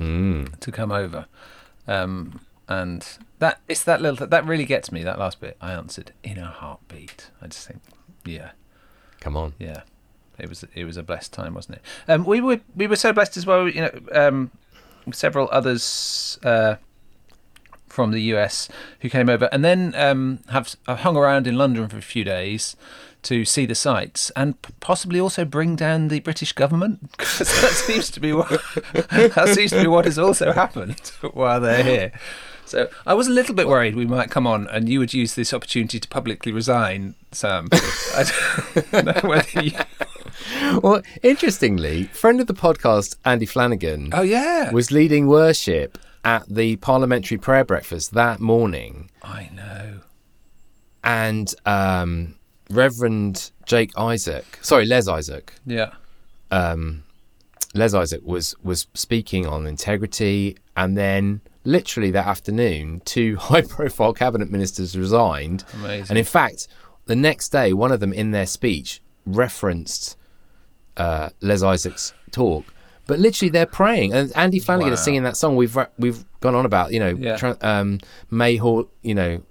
Mm. 0.00 0.58
to 0.60 0.70
come 0.72 0.92
over, 0.92 1.26
um, 1.88 2.40
and 2.68 3.06
that 3.38 3.60
it's 3.68 3.84
that 3.84 4.00
little 4.00 4.26
that 4.26 4.44
really 4.46 4.64
gets 4.64 4.90
me. 4.92 5.02
That 5.04 5.18
last 5.18 5.40
bit, 5.40 5.56
I 5.60 5.72
answered 5.72 6.12
in 6.22 6.38
a 6.38 6.46
heartbeat. 6.46 7.30
I 7.42 7.46
just 7.48 7.66
think, 7.66 7.80
yeah, 8.24 8.50
Come 9.20 9.36
on. 9.36 9.54
yeah, 9.58 9.82
it 10.38 10.48
was 10.48 10.64
it 10.74 10.84
was 10.84 10.96
a 10.96 11.02
blessed 11.02 11.32
time, 11.32 11.54
wasn't 11.54 11.78
it? 11.78 11.82
Um, 12.10 12.24
we 12.24 12.40
were 12.40 12.60
we 12.74 12.86
were 12.86 12.96
so 12.96 13.12
blessed 13.12 13.36
as 13.36 13.46
well. 13.46 13.68
You 13.68 13.82
know, 13.82 14.00
um, 14.12 14.50
several 15.12 15.48
others 15.52 16.38
uh, 16.42 16.76
from 17.88 18.10
the 18.10 18.20
US 18.34 18.68
who 19.00 19.08
came 19.10 19.28
over, 19.28 19.48
and 19.52 19.64
then 19.64 19.94
um, 19.96 20.40
have 20.50 20.74
have 20.86 21.00
hung 21.00 21.16
around 21.16 21.46
in 21.46 21.56
London 21.56 21.88
for 21.88 21.98
a 21.98 22.02
few 22.02 22.24
days 22.24 22.76
to 23.24 23.44
see 23.44 23.66
the 23.66 23.74
sights 23.74 24.30
and 24.36 24.60
p- 24.62 24.72
possibly 24.80 25.18
also 25.18 25.44
bring 25.44 25.76
down 25.76 26.08
the 26.08 26.20
British 26.20 26.52
government 26.52 27.10
because 27.16 27.38
that 27.38 27.70
seems 27.70 28.10
to 28.10 28.20
be 28.20 28.32
what 28.32 28.48
that 28.92 29.52
seems 29.54 29.70
to 29.72 29.82
be 29.82 29.88
what 29.88 30.04
has 30.04 30.18
also 30.18 30.52
happened 30.52 31.00
while 31.32 31.60
they're 31.60 31.82
here. 31.82 32.12
So 32.66 32.88
I 33.06 33.14
was 33.14 33.26
a 33.26 33.30
little 33.30 33.54
bit 33.54 33.68
worried 33.68 33.94
we 33.94 34.06
might 34.06 34.30
come 34.30 34.46
on 34.46 34.66
and 34.68 34.88
you 34.88 34.98
would 34.98 35.12
use 35.12 35.34
this 35.34 35.52
opportunity 35.52 36.00
to 36.00 36.08
publicly 36.08 36.50
resign, 36.50 37.14
Sam. 37.30 37.68
I 37.72 38.24
don't 38.90 39.04
know 39.04 39.28
whether 39.28 39.62
you... 39.62 39.72
Well, 40.82 41.02
interestingly, 41.22 42.04
friend 42.04 42.40
of 42.40 42.46
the 42.46 42.54
podcast, 42.54 43.16
Andy 43.24 43.46
Flannagan, 43.46 44.10
Oh 44.12 44.22
yeah, 44.22 44.70
was 44.72 44.90
leading 44.90 45.26
worship 45.26 45.98
at 46.24 46.48
the 46.48 46.76
parliamentary 46.76 47.38
prayer 47.38 47.64
breakfast 47.64 48.14
that 48.14 48.40
morning. 48.40 49.10
I 49.22 49.50
know. 49.54 50.00
And 51.02 51.54
um, 51.66 52.36
Reverend 52.74 53.50
Jake 53.66 53.90
Isaac, 53.96 54.58
sorry, 54.62 54.86
Les 54.86 55.08
Isaac, 55.08 55.54
Yeah, 55.66 55.90
um, 56.50 57.02
Les 57.74 57.94
Isaac 57.94 58.20
was 58.24 58.54
was 58.62 58.86
speaking 58.94 59.46
on 59.46 59.66
integrity, 59.66 60.56
and 60.76 60.96
then 60.96 61.40
literally 61.64 62.10
that 62.12 62.26
afternoon, 62.26 63.00
two 63.04 63.36
high-profile 63.40 64.12
cabinet 64.12 64.50
ministers 64.50 64.96
resigned, 64.98 65.64
amazing. 65.74 66.06
and 66.10 66.18
in 66.18 66.24
fact, 66.24 66.68
the 67.06 67.16
next 67.16 67.50
day, 67.50 67.72
one 67.72 67.92
of 67.92 68.00
them 68.00 68.12
in 68.12 68.30
their 68.32 68.46
speech 68.46 69.00
referenced 69.26 70.16
uh, 70.96 71.30
Les 71.40 71.62
Isaac's 71.62 72.12
talk. 72.30 72.64
But 73.06 73.18
literally, 73.18 73.50
they're 73.50 73.66
praying, 73.66 74.14
and 74.14 74.34
Andy 74.34 74.58
Flannagan 74.60 74.92
is 74.92 75.00
singing 75.04 75.24
that 75.24 75.36
song 75.36 75.56
we've 75.56 75.76
we've 75.98 76.24
gone 76.40 76.54
on 76.54 76.64
about. 76.64 76.92
You 76.92 77.00
know, 77.00 77.08
Yeah. 77.10 77.36
tra- 77.36 77.58
um, 77.60 78.00
May 78.30 78.56
Hall. 78.56 78.88
You 79.02 79.14
know, 79.14 79.42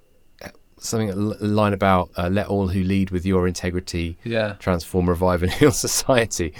something 0.84 1.10
a 1.10 1.16
line 1.16 1.74
about 1.74 2.12
uh, 2.18 2.30
let 2.30 2.48
all 2.48 2.68
who 2.68 2.84
lead 2.84 3.10
with 3.12 3.25
your 3.25 3.48
integrity 3.48 4.18
yeah, 4.24 4.56
transform, 4.60 5.10
revive, 5.10 5.44
and 5.44 5.52
heal 5.60 5.72
society. 5.72 6.54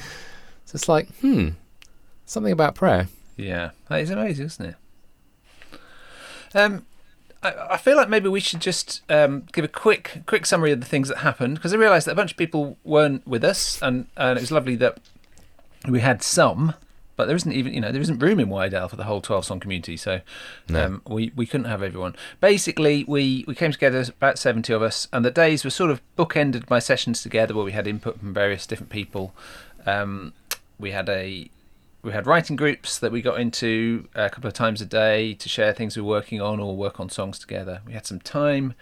So 0.65 0.75
it's 0.75 0.88
like, 0.88 1.10
hmm, 1.18 1.50
something 2.25 2.53
about 2.53 2.75
prayer. 2.75 3.08
yeah, 3.38 3.72
that 3.89 4.00
is 4.00 4.10
amazing, 4.10 4.46
isn't 4.46 4.65
it? 4.65 4.75
Um, 6.56 6.86
I, 7.42 7.53
I 7.72 7.77
feel 7.77 7.98
like 7.98 8.10
maybe 8.10 8.30
we 8.30 8.39
should 8.39 8.62
just 8.62 9.01
um, 9.10 9.46
give 9.51 9.65
a 9.65 9.68
quick 9.68 10.22
quick 10.25 10.46
summary 10.46 10.72
of 10.72 10.80
the 10.80 10.86
things 10.86 11.10
that 11.10 11.20
happened 11.20 11.56
because 11.56 11.74
I 11.74 11.77
realised 11.77 12.08
that 12.08 12.12
a 12.13 12.15
bunch 12.15 12.32
of 12.32 12.38
people 12.38 12.77
weren't 12.84 13.27
with 13.27 13.44
us, 13.44 13.82
and 13.82 14.08
and 14.15 14.38
it 14.38 14.42
was 14.42 14.51
lovely 14.51 14.75
that 14.77 15.00
we 15.88 16.00
had 16.00 16.24
some, 16.24 16.74
but 17.15 17.27
there 17.27 17.36
isn't 17.36 17.51
even 17.51 17.74
you 17.74 17.82
know 17.82 17.91
there 17.91 18.01
isn't 18.01 18.20
room 18.20 18.39
in 18.39 18.50
Wydale 18.50 18.89
for 18.89 18.96
the 18.96 19.03
whole 19.03 19.22
twelve 19.22 19.46
song 19.46 19.60
community, 19.60 19.98
so 19.98 20.22
um, 20.74 21.01
we 21.08 21.32
we 21.36 21.46
couldn't 21.46 21.65
have 21.65 21.84
everyone. 21.84 22.15
Basically, 22.39 23.03
we 23.05 23.46
we 23.48 23.55
came 23.55 23.72
together 23.72 24.03
about 24.10 24.39
seventy 24.39 24.74
of 24.74 24.82
us, 24.82 25.08
and 25.13 25.24
the 25.24 25.32
days 25.32 25.63
were 25.63 25.70
sort 25.70 25.91
of 25.91 26.01
bookended 26.17 26.65
by 26.65 26.79
sessions 26.79 27.22
together 27.22 27.53
where 27.53 27.65
we 27.65 27.72
had 27.72 27.88
input 27.88 28.20
from 28.20 28.34
various 28.34 28.65
different 28.65 28.89
people. 28.89 29.34
Um, 29.86 30.34
we 30.79 30.91
had 30.91 31.10
a 31.10 31.50
we 32.03 32.12
had 32.12 32.27
writing 32.27 32.55
groups 32.55 33.00
that 33.00 33.12
we 33.12 33.22
got 33.22 33.39
into 33.39 34.10
a 34.13 34.29
couple 34.29 34.48
of 34.48 34.53
times 34.53 34.82
a 34.82 34.86
day 34.86 35.34
to 35.36 35.48
share 35.48 35.74
things 35.74 35.96
we 35.96 36.01
were 36.01 36.10
working 36.10 36.41
on 36.41 36.60
or 36.60 36.75
work 36.75 37.00
on 37.00 37.10
songs 37.10 37.39
together. 37.39 37.82
We 37.86 37.93
had 37.93 38.05
some 38.05 38.20
time 38.20 38.74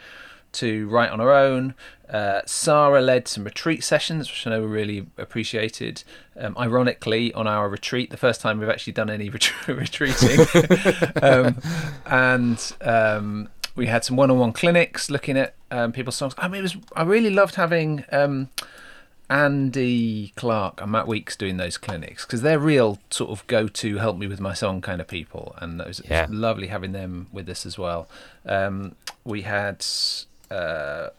to 0.54 0.88
write 0.90 1.10
on 1.12 1.20
her 1.20 1.32
own. 1.32 1.76
Uh, 2.10 2.42
Sarah 2.46 3.02
led 3.02 3.28
some 3.28 3.44
retreat 3.46 3.84
sessions, 3.84 4.30
which 4.30 4.46
I 4.46 4.50
know 4.50 4.62
were 4.62 4.68
really 4.68 5.08
appreciated. 5.18 6.04
Um, 6.38 6.58
ironically, 6.58 7.34
on 7.34 7.48
our 7.48 7.70
retreat, 7.70 8.10
the 8.10 8.18
first 8.18 8.42
time 8.42 8.60
we've 8.60 8.68
actually 8.70 8.94
done 8.94 9.10
any 9.10 9.30
ret- 9.32 9.68
retreating, 9.68 10.46
um, 11.22 11.58
and 12.06 12.74
um, 12.82 13.50
we 13.76 13.88
had 13.88 14.04
some 14.04 14.18
one-on-one 14.18 14.52
clinics 14.52 15.10
looking 15.10 15.38
at 15.38 15.56
um, 15.72 15.94
people's 15.94 16.18
songs. 16.18 16.34
I 16.38 16.48
mean, 16.50 16.60
it 16.60 16.64
was 16.64 16.78
I 16.96 17.04
really 17.04 17.30
loved 17.30 17.56
having. 17.56 18.04
Um, 18.12 18.50
Andy 19.30 20.34
Clark 20.36 20.82
and 20.82 20.92
Matt 20.92 21.08
Weeks 21.08 21.38
doing 21.38 21.56
those 21.56 21.78
clinics 21.78 22.26
because 22.26 22.42
they're 22.42 22.60
real 22.60 23.00
sort 23.10 23.32
of 23.32 23.48
go 23.48 23.70
to 23.70 23.98
help 23.98 24.18
me 24.18 24.28
with 24.28 24.42
my 24.42 24.54
song 24.54 24.82
kind 24.82 25.00
of 25.00 25.08
people, 25.08 25.56
and 25.60 25.80
it 25.80 25.88
was, 25.88 26.02
Yeah. 26.06 26.24
it 26.24 26.30
was 26.32 26.38
lovely 26.38 26.68
having 26.68 26.92
them 26.92 27.28
with 27.32 27.48
us 27.48 27.66
as 27.66 27.78
well. 27.78 28.10
Um, 28.46 28.96
we 29.24 29.44
had 29.44 29.86
uh, 30.52 31.10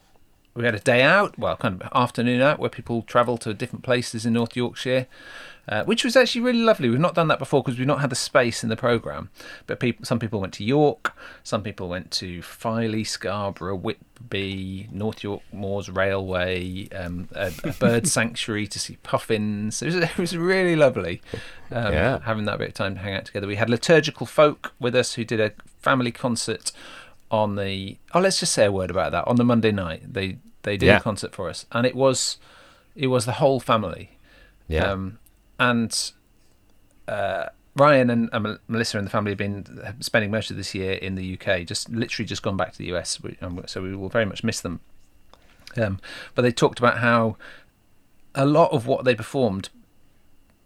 we 0.55 0.65
had 0.65 0.75
a 0.75 0.79
day 0.79 1.01
out, 1.01 1.37
well, 1.39 1.57
kind 1.57 1.81
of 1.81 1.89
afternoon 1.95 2.39
out, 2.41 2.59
where 2.59 2.69
people 2.69 3.01
travel 3.01 3.37
to 3.39 3.53
different 3.55 3.83
places 3.83 4.23
in 4.23 4.33
North 4.33 4.55
Yorkshire, 4.55 5.07
uh, 5.67 5.83
which 5.85 6.03
was 6.03 6.15
actually 6.15 6.41
really 6.41 6.61
lovely. 6.61 6.89
We've 6.89 6.99
not 6.99 7.15
done 7.15 7.27
that 7.29 7.39
before 7.39 7.63
because 7.63 7.79
we've 7.79 7.87
not 7.87 8.01
had 8.01 8.11
the 8.11 8.15
space 8.15 8.63
in 8.63 8.69
the 8.69 8.75
program. 8.75 9.31
But 9.65 9.79
people, 9.79 10.05
some 10.05 10.19
people 10.19 10.39
went 10.39 10.53
to 10.55 10.63
York, 10.63 11.15
some 11.41 11.63
people 11.63 11.89
went 11.89 12.11
to 12.11 12.43
Filey, 12.43 13.03
Scarborough, 13.03 13.77
Whitby, 13.77 14.89
North 14.91 15.23
York 15.23 15.41
Moors 15.51 15.89
Railway, 15.89 16.87
um, 16.89 17.29
a, 17.33 17.51
a 17.63 17.73
bird 17.79 18.07
sanctuary 18.07 18.67
to 18.67 18.77
see 18.77 18.97
puffins. 19.01 19.81
It 19.81 19.87
was, 19.87 19.95
it 19.95 20.17
was 20.19 20.37
really 20.37 20.75
lovely. 20.75 21.21
Um, 21.71 21.93
Yeah. 21.93 22.19
having 22.25 22.45
that 22.45 22.59
bit 22.59 22.67
of 22.67 22.73
time 22.75 22.93
to 22.93 23.01
hang 23.01 23.15
out 23.15 23.25
together. 23.25 23.47
We 23.47 23.55
had 23.55 23.71
liturgical 23.71 24.27
folk 24.27 24.73
with 24.79 24.93
us 24.95 25.15
who 25.15 25.23
did 25.23 25.39
a 25.39 25.53
family 25.79 26.11
concert 26.11 26.71
on 27.33 27.55
the 27.55 27.97
oh 28.13 28.19
let's 28.19 28.39
just 28.39 28.53
say 28.53 28.63
a 28.65 28.71
word 28.71 28.91
about 28.91 29.11
that 29.11 29.27
on 29.27 29.35
the 29.37 29.43
Monday 29.43 29.71
night 29.71 30.01
they 30.13 30.37
they 30.61 30.77
did 30.77 30.85
Yeah. 30.85 30.97
a 30.97 31.01
concert 31.01 31.33
for 31.33 31.49
us 31.49 31.65
and 31.71 31.85
it 31.85 31.95
was 31.95 32.37
it 32.95 33.07
was 33.07 33.25
the 33.25 33.33
whole 33.33 33.59
family 33.59 34.11
Yeah. 34.67 34.91
um, 34.91 35.17
and 35.59 36.11
uh, 37.07 37.47
Ryan 37.75 38.09
and, 38.11 38.29
and 38.31 38.59
Melissa 38.67 38.99
and 38.99 39.07
the 39.07 39.11
family 39.11 39.31
have 39.31 39.37
been 39.39 39.65
spending 39.99 40.29
most 40.29 40.51
of 40.51 40.57
this 40.57 40.75
year 40.75 40.93
in 40.93 41.15
the 41.15 41.33
UK 41.37 41.65
just 41.65 41.89
literally 41.89 42.27
just 42.27 42.43
gone 42.43 42.55
back 42.55 42.71
to 42.73 42.77
the 42.77 42.93
US 42.93 43.19
so 43.65 43.81
we 43.81 43.95
will 43.95 44.09
very 44.09 44.25
much 44.25 44.43
miss 44.43 44.61
them 44.61 44.79
um, 45.75 45.99
but 46.35 46.43
they 46.43 46.51
talked 46.51 46.77
about 46.77 46.99
how 46.99 47.35
a 48.35 48.45
lot 48.45 48.71
of 48.71 48.85
what 48.85 49.05
they 49.05 49.15
performed 49.15 49.69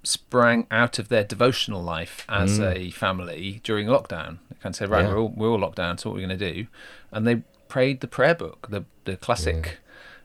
sprang 0.08 0.66
out 0.72 0.98
of 1.00 1.10
their 1.10 1.24
devotional 1.24 1.82
life 1.84 2.26
as 2.30 2.60
a 2.60 2.90
family 2.92 3.60
during 3.64 3.88
lockdown. 3.88 4.38
They 4.50 4.56
kind 4.62 4.74
of 4.74 4.76
said, 4.76 4.90
right, 4.90 5.04
Yeah. 5.04 5.10
we're 5.14 5.20
all 5.20 5.34
we're 5.36 5.50
all 5.50 5.60
locked 5.60 5.78
down, 5.78 5.98
so 5.98 6.10
what 6.10 6.14
are 6.16 6.22
we 6.22 6.26
going 6.26 6.38
to 6.40 6.54
do? 6.54 6.68
And 7.12 7.28
they 7.28 7.44
prayed 7.68 8.00
the 8.02 8.08
prayer 8.08 8.36
book, 8.36 8.68
the 8.70 8.86
the 9.06 9.18
classic 9.18 9.80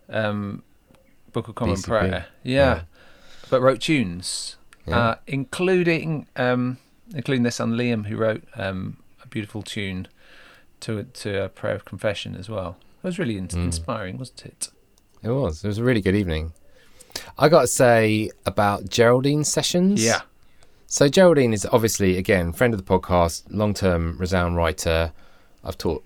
um, 0.09 0.62
Book 1.33 1.49
of 1.49 1.55
Common 1.55 1.77
BCP. 1.77 1.87
Prayer. 1.87 2.27
Yeah. 2.43 2.53
Yeah. 2.75 2.81
but 3.51 3.61
wrote 3.61 3.81
tunes, 3.81 4.57
Yeah. 4.87 4.99
uh, 4.99 5.15
including 5.27 6.27
um, 6.37 6.79
including 7.15 7.43
their 7.43 7.53
son 7.53 7.73
Liam, 7.73 8.07
who 8.07 8.17
wrote 8.17 8.45
um, 8.57 8.97
a 9.23 9.27
beautiful 9.29 9.62
tune 9.62 10.09
to 10.81 11.05
to 11.05 11.45
a 11.45 11.49
prayer 11.49 11.75
of 11.75 11.85
confession 11.85 12.35
as 12.35 12.49
well. 12.49 12.77
It 13.03 13.07
was 13.07 13.19
really 13.19 13.37
in- 13.37 13.49
Mm. 13.49 13.65
inspiring, 13.65 14.19
wasn't 14.19 14.47
it? 14.47 14.69
It 15.23 15.31
was. 15.31 15.65
It 15.65 15.69
was 15.69 15.79
a 15.79 15.85
really 15.85 16.01
good 16.01 16.15
evening. 16.17 16.53
I 17.38 17.49
got 17.49 17.62
to 17.62 17.66
say 17.66 18.31
about 18.47 18.88
Geraldine 18.88 19.45
sessions. 19.45 20.04
Yeah. 20.04 20.23
So 20.87 21.09
Geraldine 21.09 21.52
is 21.52 21.66
obviously 21.73 22.19
again 22.19 22.52
friend 22.52 22.75
of 22.75 22.85
the 22.85 22.99
podcast, 22.99 23.45
long-term 23.49 24.19
Resound 24.19 24.57
writer. 24.57 25.12
I've 25.64 25.78
taught 25.78 26.04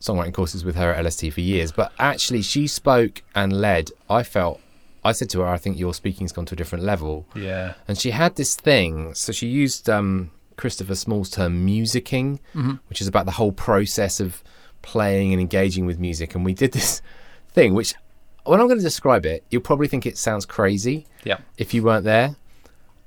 songwriting 0.00 0.34
courses 0.34 0.64
with 0.64 0.76
her 0.76 0.92
at 0.92 1.04
LST 1.04 1.32
for 1.32 1.40
years, 1.40 1.72
but 1.72 1.92
actually 1.98 2.42
she 2.42 2.66
spoke 2.66 3.22
and 3.34 3.52
led. 3.52 3.90
I 4.08 4.22
felt 4.22 4.60
I 5.04 5.12
said 5.12 5.30
to 5.30 5.40
her, 5.40 5.46
I 5.46 5.58
think 5.58 5.78
your 5.78 5.94
speaking's 5.94 6.32
gone 6.32 6.44
to 6.46 6.54
a 6.54 6.56
different 6.56 6.84
level. 6.84 7.26
Yeah. 7.34 7.74
And 7.86 7.96
she 7.96 8.10
had 8.10 8.36
this 8.36 8.54
thing. 8.54 9.14
So 9.14 9.32
she 9.32 9.46
used 9.46 9.88
um, 9.88 10.30
Christopher 10.56 10.94
Small's 10.94 11.30
term 11.30 11.66
musicking, 11.66 12.40
which 12.88 13.00
is 13.00 13.06
about 13.06 13.24
the 13.24 13.32
whole 13.32 13.52
process 13.52 14.20
of 14.20 14.42
playing 14.82 15.32
and 15.32 15.40
engaging 15.40 15.86
with 15.86 15.98
music. 15.98 16.34
And 16.34 16.44
we 16.44 16.52
did 16.52 16.72
this 16.72 17.00
thing, 17.48 17.74
which 17.74 17.94
when 18.48 18.60
I'm 18.60 18.66
going 18.66 18.78
to 18.78 18.84
describe 18.84 19.26
it, 19.26 19.44
you'll 19.50 19.62
probably 19.62 19.88
think 19.88 20.06
it 20.06 20.16
sounds 20.18 20.46
crazy 20.46 21.06
Yeah. 21.24 21.38
if 21.56 21.72
you 21.74 21.82
weren't 21.82 22.04
there. 22.04 22.36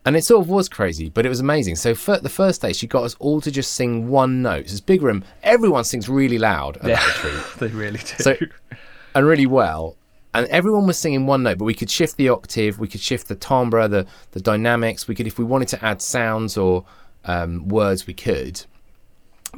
And 0.04 0.16
it 0.16 0.24
sort 0.24 0.42
of 0.44 0.50
was 0.50 0.68
crazy, 0.68 1.10
but 1.10 1.26
it 1.28 1.30
was 1.30 1.40
amazing. 1.40 1.76
So 1.76 1.94
for 1.94 2.18
the 2.18 2.30
first 2.30 2.62
day, 2.64 2.74
she 2.74 2.88
got 2.88 3.04
us 3.04 3.16
all 3.20 3.40
to 3.42 3.52
just 3.52 3.74
sing 3.74 4.08
one 4.10 4.42
note. 4.42 4.62
It's 4.62 4.72
this 4.72 4.82
big 4.82 5.04
room. 5.04 5.24
Everyone 5.44 5.84
sings 5.84 6.10
really 6.10 6.40
loud 6.40 6.78
at 6.78 6.86
Yeah. 6.86 7.06
retreat 7.06 7.44
they 7.60 7.68
really 7.68 8.00
do. 8.00 8.24
So- 8.24 8.36
and 9.14 9.26
really 9.28 9.46
well. 9.46 9.98
And 10.34 10.48
everyone 10.48 10.88
was 10.88 10.98
singing 10.98 11.28
one 11.28 11.44
note, 11.44 11.58
but 11.60 11.66
we 11.66 11.74
could 11.74 11.90
shift 11.90 12.16
the 12.18 12.30
octave, 12.30 12.80
we 12.80 12.88
could 12.88 13.02
shift 13.02 13.28
the 13.28 13.36
timbre, 13.36 13.88
the 13.90 14.08
the 14.32 14.40
dynamics. 14.40 15.06
We 15.08 15.14
could, 15.14 15.28
if 15.28 15.38
we 15.38 15.44
wanted 15.44 15.68
to 15.70 15.86
add 15.86 16.02
sounds 16.02 16.58
or 16.58 16.86
um, 17.26 17.68
words, 17.68 18.08
we 18.08 18.14
could. 18.14 18.64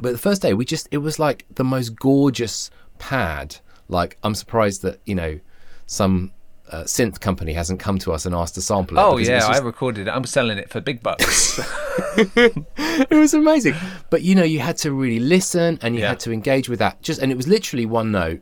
But 0.00 0.10
the 0.12 0.18
first 0.18 0.42
day, 0.42 0.52
we 0.52 0.64
just 0.64 0.88
it 0.90 0.98
was 0.98 1.20
like 1.20 1.46
the 1.54 1.62
most 1.62 1.90
gorgeous 1.94 2.70
pad. 2.98 3.56
Like 3.88 4.18
I'm 4.24 4.34
surprised 4.34 4.82
that 4.82 4.98
you 5.06 5.14
know 5.14 5.38
some 5.86 6.32
uh, 6.70 6.82
synth 6.84 7.20
company 7.20 7.52
hasn't 7.52 7.78
come 7.78 7.98
to 7.98 8.12
us 8.12 8.24
and 8.26 8.34
asked 8.34 8.54
to 8.54 8.62
sample 8.62 8.96
it. 8.98 9.00
Oh 9.00 9.16
yeah, 9.18 9.38
just- 9.40 9.50
I 9.50 9.58
recorded 9.58 10.08
it. 10.08 10.10
I'm 10.10 10.24
selling 10.24 10.58
it 10.58 10.70
for 10.70 10.80
big 10.80 11.02
bucks. 11.02 11.58
it 12.16 13.10
was 13.10 13.34
amazing. 13.34 13.74
But 14.10 14.22
you 14.22 14.34
know, 14.34 14.44
you 14.44 14.60
had 14.60 14.76
to 14.78 14.92
really 14.92 15.20
listen 15.20 15.78
and 15.82 15.94
you 15.94 16.00
Yeah. 16.02 16.08
had 16.10 16.20
to 16.20 16.32
engage 16.32 16.68
with 16.68 16.78
that. 16.78 17.02
Just 17.02 17.20
and 17.20 17.30
it 17.30 17.36
was 17.36 17.46
literally 17.48 17.86
one 17.86 18.10
note 18.12 18.40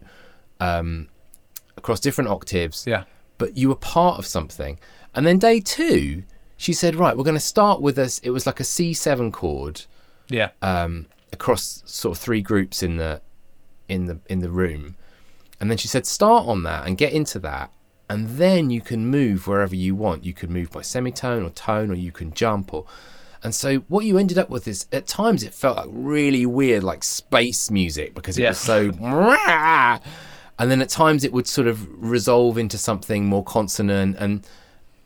um, 0.61 1.09
across 1.77 2.01
different 2.01 2.31
octaves. 2.31 2.85
yeah. 2.87 3.05
But 3.39 3.57
you 3.57 3.69
were 3.69 3.75
part 3.77 4.19
of 4.19 4.27
something. 4.27 4.79
And 5.15 5.27
then 5.27 5.39
day 5.39 5.59
two, 5.61 6.23
she 6.57 6.73
said, 6.73 6.95
"Right, 6.95 7.17
we're 7.17 7.25
going 7.25 7.35
to 7.35 7.41
start 7.41 7.81
with 7.81 7.99
us." 7.99 8.19
It 8.21 8.31
was 8.31 8.47
like 8.47 8.61
a 8.61 8.65
C 8.65 8.95
seven 8.95 9.33
chord 9.33 9.83
Yeah. 10.29 10.51
um, 10.63 11.07
across 11.33 11.83
sort 11.87 12.17
of 12.17 12.23
three 12.23 12.41
groups 12.41 12.83
in 12.85 12.99
the 12.99 13.21
in 13.89 14.07
the 14.07 14.21
in 14.29 14.39
the 14.39 14.51
room. 14.51 14.97
And 15.63 15.71
then 15.71 15.79
she 15.79 15.89
said, 15.89 16.07
"Start 16.07 16.47
on 16.47 16.63
that 16.65 16.87
and 16.87 16.99
get 16.99 17.13
into 17.15 17.39
that." 17.39 17.71
And 18.11 18.31
then 18.31 18.69
you 18.69 18.81
can 18.83 19.07
move 19.07 19.47
wherever 19.47 19.75
you 19.75 19.95
want. 19.95 20.25
You 20.27 20.35
can 20.35 20.53
move 20.53 20.71
by 20.73 20.83
semitone 20.83 21.43
or 21.45 21.51
tone, 21.51 21.91
or 21.91 21.95
you 21.95 22.13
can 22.13 22.35
jump, 22.35 22.75
or 22.75 22.85
and 23.45 23.55
so 23.55 23.79
what 23.89 24.05
you 24.05 24.19
ended 24.19 24.39
up 24.39 24.51
with 24.51 24.69
is 24.69 24.87
at 24.93 25.07
times 25.07 25.43
it 25.43 25.55
felt 25.55 25.77
like 25.77 25.89
really 25.91 26.45
weird, 26.47 26.83
like 26.85 27.03
space 27.03 27.71
music 27.71 28.15
because 28.15 28.37
it 28.39 28.43
Yeah. 28.43 28.51
was 28.51 28.59
so. 28.59 28.91
And 30.59 30.71
then 30.71 30.83
at 30.83 30.91
times 30.91 31.25
it 31.25 31.33
would 31.33 31.47
sort 31.49 31.67
of 31.67 31.89
resolve 32.01 32.57
into 32.59 32.79
something 32.79 33.27
more 33.27 33.43
consonant 33.43 34.17
and 34.19 34.47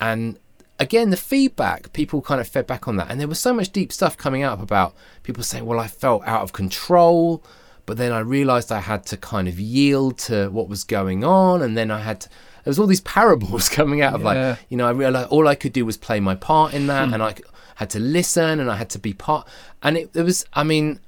and 0.00 0.38
again 0.78 1.08
the 1.10 1.16
feedback 1.16 1.92
people 1.94 2.20
kind 2.20 2.40
of 2.40 2.46
fed 2.48 2.66
back 2.66 2.86
on 2.86 2.96
that 2.96 3.10
and 3.10 3.18
there 3.18 3.28
was 3.28 3.38
so 3.40 3.54
much 3.54 3.70
deep 3.70 3.90
stuff 3.90 4.18
coming 4.18 4.42
up 4.42 4.60
about 4.60 4.94
people 5.22 5.42
saying 5.42 5.64
well 5.64 5.80
I 5.80 5.86
felt 5.86 6.22
out 6.26 6.42
of 6.42 6.52
control 6.52 7.42
but 7.86 7.96
then 7.96 8.12
I 8.12 8.18
realized 8.18 8.70
I 8.70 8.80
had 8.80 9.06
to 9.06 9.16
kind 9.16 9.48
of 9.48 9.58
yield 9.58 10.18
to 10.18 10.48
what 10.50 10.68
was 10.68 10.84
going 10.84 11.24
on 11.24 11.62
and 11.62 11.76
then 11.76 11.90
I 11.90 12.00
had 12.00 12.22
to, 12.22 12.28
there 12.28 12.70
was 12.70 12.78
all 12.78 12.86
these 12.86 13.00
parables 13.16 13.68
coming 13.68 14.02
out 14.02 14.14
of 14.14 14.20
Yeah. 14.22 14.26
like 14.26 14.58
you 14.68 14.76
know 14.76 14.86
I 14.86 14.90
realized 14.90 15.28
all 15.30 15.48
I 15.48 15.54
could 15.54 15.72
do 15.72 15.84
was 15.86 15.96
play 15.96 16.20
my 16.20 16.34
part 16.34 16.74
in 16.74 16.86
that 16.88 17.08
hmm. 17.08 17.14
and 17.14 17.22
I 17.22 17.34
had 17.76 17.90
to 17.90 17.98
listen 18.00 18.60
and 18.60 18.70
I 18.70 18.76
had 18.76 18.90
to 18.90 18.98
be 18.98 19.12
part 19.12 19.46
and 19.82 19.96
it, 19.96 20.10
it 20.14 20.22
was 20.22 20.44
I 20.52 20.64
mean 20.64 21.00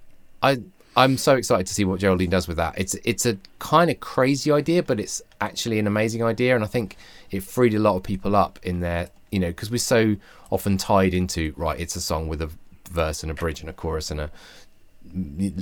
I 0.43 0.63
I'm 0.97 1.17
so 1.17 1.37
excited 1.37 1.67
to 1.69 1.75
see 1.75 1.85
what 1.85 2.01
Geraldine 2.01 2.31
does 2.31 2.49
with 2.49 2.57
that. 2.57 2.75
It's 2.77 2.95
it's 3.05 3.25
a 3.25 3.39
kind 3.61 3.89
of 3.89 4.01
crazy 4.01 4.51
idea, 4.51 4.83
but 4.83 4.99
it's 4.99 5.23
actually 5.41 5.79
an 5.79 5.87
amazing 5.87 6.25
idea, 6.25 6.57
and 6.57 6.65
I 6.65 6.67
think 6.67 6.97
it 7.31 7.45
freed 7.45 7.73
a 7.75 7.79
lot 7.79 7.95
of 7.95 8.03
people 8.03 8.35
up 8.35 8.59
in 8.65 8.81
their 8.81 9.09
you 9.31 9.39
know 9.39 9.47
because 9.47 9.71
we're 9.71 9.79
so 9.79 10.17
often 10.51 10.77
tied 10.77 11.15
into 11.15 11.55
right. 11.57 11.79
It's 11.79 11.95
a 11.95 12.01
song 12.01 12.27
with 12.27 12.43
a 12.43 12.51
verse 12.91 13.23
and 13.23 13.31
a 13.31 13.35
bridge 13.35 13.61
and 13.61 13.71
a 13.71 13.73
chorus 13.73 14.11
and 14.11 14.21
a 14.21 14.33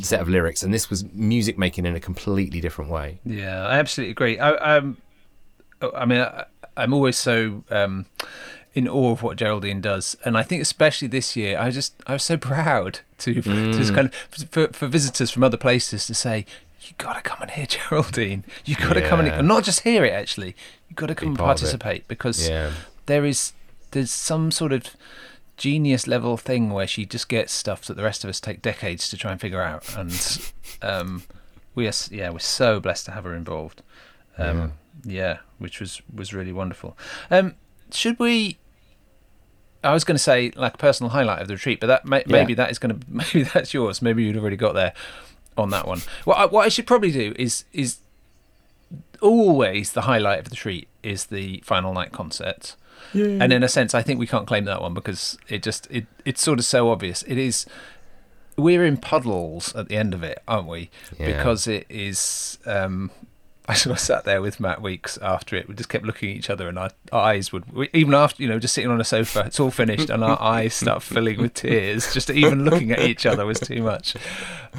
set 0.03 0.21
of 0.21 0.29
lyrics, 0.29 0.63
and 0.63 0.73
this 0.75 0.91
was 0.91 1.05
music 1.13 1.59
making 1.59 1.87
in 1.87 1.95
a 1.97 2.01
completely 2.01 2.61
different 2.61 2.91
way. 2.91 3.19
Yeah, 3.25 3.67
I 3.67 3.79
absolutely 3.79 4.13
agree. 4.13 4.39
I, 4.39 4.77
um, 4.77 4.97
I 5.95 6.05
mean, 6.05 6.21
I, 6.21 6.45
I'm 6.77 6.93
always 6.93 7.17
so 7.17 7.65
um, 7.71 8.07
in 8.75 8.87
awe 8.89 9.13
of 9.13 9.23
what 9.23 9.37
Geraldine 9.37 9.81
does, 9.81 10.17
and 10.25 10.37
I 10.37 10.43
think 10.43 10.63
especially 10.63 11.09
this 11.09 11.37
year, 11.37 11.59
I 11.59 11.71
just 11.71 11.95
I 12.07 12.13
was 12.15 12.23
so 12.23 12.37
proud 12.53 13.01
to, 13.19 13.35
to 13.35 13.73
just 13.73 13.95
kind 13.95 14.09
of 14.09 14.15
for, 14.51 14.69
for 14.69 14.87
visitors 14.87 15.31
from 15.31 15.43
other 15.45 15.57
places 15.57 16.07
to 16.07 16.15
say. 16.15 16.45
you 16.83 16.93
got 16.99 17.15
to 17.15 17.23
come 17.23 17.39
and 17.43 17.51
hear 17.51 17.67
Geraldine. 17.77 18.45
You 18.65 18.77
got 18.77 18.93
to 18.95 19.01
come 19.09 19.25
Yeah. 19.27 19.39
and 19.39 19.49
not 19.49 19.65
just 19.65 19.81
hear 19.81 20.05
it. 20.05 20.13
Actually, 20.13 20.55
you 20.89 20.95
got 20.95 21.07
to 21.07 21.15
come 21.15 21.29
and 21.31 21.39
of 21.39 21.43
it. 21.43 21.47
participate 21.47 22.07
because 22.09 22.49
Yeah. 22.49 22.73
there 23.07 23.25
is 23.25 23.53
there's 23.93 24.11
some 24.13 24.51
sort 24.51 24.73
of 24.73 24.85
genius 25.57 26.07
level 26.07 26.37
thing 26.37 26.71
where 26.71 26.87
she 26.87 27.07
just 27.07 27.29
gets 27.29 27.53
stuff 27.53 27.83
that 27.87 27.95
the 27.95 28.03
rest 28.03 28.25
of 28.25 28.31
us 28.31 28.41
take 28.41 28.61
decades 28.63 29.09
to 29.11 29.17
try 29.17 29.33
and 29.33 29.41
figure 29.41 29.63
out, 29.63 29.97
and 29.97 30.53
um, 30.83 31.23
we 31.75 31.87
are 31.87 31.93
yeah 32.11 32.31
we're 32.31 32.39
so 32.39 32.81
blessed 32.81 33.07
to 33.07 33.13
have 33.13 33.25
her 33.25 33.35
involved. 33.35 33.83
Um, 34.39 34.75
yeah. 35.05 35.39
which 35.59 35.81
was 35.81 36.03
was 36.15 36.35
really 36.35 36.53
wonderful. 36.53 36.97
Um, 37.31 37.55
should 37.91 38.19
we? 38.19 38.59
I 39.85 39.93
was 39.93 40.05
going 40.05 40.17
to 40.17 40.23
say 40.23 40.53
like 40.57 40.75
a 40.75 40.79
personal 40.79 41.11
highlight 41.11 41.41
of 41.41 41.49
the 41.49 41.55
retreat, 41.55 41.81
but 41.81 41.87
that 41.87 42.05
may, 42.05 42.19
Yeah. 42.27 42.33
maybe 42.33 42.55
that 42.55 42.71
is 42.71 42.79
going 42.79 42.99
to 43.01 43.07
maybe 43.09 43.43
that's 43.45 43.73
yours. 43.73 44.03
Maybe 44.03 44.25
you'd 44.25 44.37
already 44.37 44.57
got 44.57 44.75
there 44.75 44.93
on 45.57 45.71
that 45.71 45.87
one. 45.87 46.01
What 46.25 46.37
I, 46.39 46.47
what 46.47 46.67
I 46.67 46.69
should 46.69 46.87
probably 46.87 47.13
do 47.13 47.35
is 47.39 47.65
is 47.73 47.99
always 49.23 49.93
the 49.93 50.03
highlight 50.03 50.41
of 50.41 50.45
the 50.47 50.51
retreat 50.51 50.89
is 51.03 51.27
the 51.27 51.61
final 51.65 51.93
night 51.95 52.13
concert. 52.13 52.77
And 53.43 53.53
in 53.53 53.63
a 53.63 53.69
sense, 53.69 53.95
I 53.95 54.03
think 54.03 54.19
we 54.19 54.27
can't 54.27 54.47
claim 54.47 54.65
that 54.65 54.81
one 54.81 54.95
because 54.95 55.39
it 55.49 55.63
just 55.63 55.87
it 55.91 56.07
it's 56.25 56.43
sort 56.43 56.59
of 56.59 56.65
so 56.65 56.91
obvious. 56.91 57.23
It 57.23 57.39
is. 57.39 57.67
We're 58.59 58.87
in 58.87 58.97
puddles 58.97 59.75
at 59.75 59.89
the 59.89 59.97
end 59.97 60.15
of 60.15 60.23
it, 60.23 60.43
aren't 60.49 60.67
we? 60.67 60.91
Yeah. 61.19 61.37
Because 61.37 61.67
it 61.67 61.87
is. 61.89 62.59
Um, 62.67 63.11
I 63.69 63.75
sort 63.75 63.95
of 63.95 64.01
sat 64.01 64.25
there 64.25 64.41
with 64.41 64.61
Matt 64.61 64.81
Weeks 64.81 65.19
after 65.19 65.57
it. 65.57 65.67
We 65.69 65.75
just 65.75 65.89
kept 65.89 66.05
looking 66.05 66.31
at 66.31 66.37
each 66.37 66.51
other, 66.51 66.69
and 66.69 66.79
our, 66.79 66.91
our 67.11 67.21
eyes 67.33 67.53
would 67.53 67.73
we, 67.73 67.89
even 67.93 68.15
after 68.15 68.43
you 68.43 68.49
know 68.49 68.61
just 68.61 68.75
sitting 68.75 68.91
on 68.91 69.01
a 69.01 69.05
sofa. 69.05 69.43
It's 69.47 69.59
all 69.59 69.73
finished, 69.73 70.09
and 70.09 70.23
our 70.23 70.41
eyes 70.41 70.75
start 70.75 71.03
filling 71.03 71.41
with 71.41 71.55
tears. 71.55 72.15
Just 72.15 72.31
even 72.31 72.65
looking 72.65 72.93
at 72.93 73.01
each 73.01 73.27
other 73.27 73.45
was 73.45 73.59
too 73.59 73.83
much, 73.83 74.15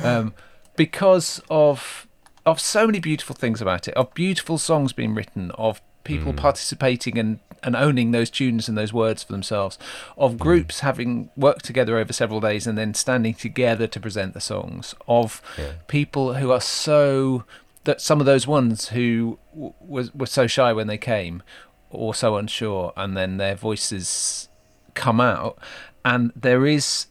um, 0.04 0.34
because 0.78 1.42
of 1.50 2.07
of 2.48 2.60
so 2.60 2.88
many 2.88 3.00
beautiful 3.00 3.36
things 3.36 3.62
about 3.62 3.88
it. 3.88 3.94
Of 3.96 4.14
beautiful 4.14 4.58
songs 4.58 4.94
being 4.94 5.14
written, 5.14 5.52
of 5.52 5.82
people 6.04 6.32
hmm. 6.32 6.38
participating 6.38 7.20
and 7.20 7.40
and 7.64 7.76
owning 7.76 8.12
those 8.12 8.30
tunes 8.30 8.70
and 8.70 8.78
those 8.78 8.94
words 8.94 9.24
for 9.24 9.34
themselves, 9.34 9.78
of 10.18 10.32
hmm. 10.32 10.38
groups 10.38 10.80
having 10.80 11.30
worked 11.36 11.66
together 11.66 11.98
over 11.98 12.14
several 12.14 12.40
days 12.40 12.66
and 12.66 12.78
then 12.78 12.94
standing 12.94 13.34
together 13.34 13.88
to 13.88 14.00
present 14.00 14.34
the 14.34 14.42
songs, 14.42 14.96
of 15.08 15.42
Yeah. 15.58 15.74
people 15.88 16.36
who 16.36 16.52
are 16.52 16.62
so 16.62 17.44
that 17.84 18.02
some 18.02 18.20
of 18.20 18.26
those 18.26 18.48
ones 18.48 18.90
who 18.90 19.40
w- 19.54 19.74
was 19.80 20.14
were 20.14 20.26
so 20.26 20.48
shy 20.48 20.72
when 20.72 20.88
they 20.88 20.98
came 20.98 21.44
or 21.90 22.14
so 22.14 22.36
unsure 22.36 22.94
and 22.98 23.16
then 23.16 23.38
their 23.38 23.56
voices 23.56 24.50
come 24.94 25.22
out 25.22 25.58
and 26.04 26.34
there 26.36 26.66
is 26.66 27.08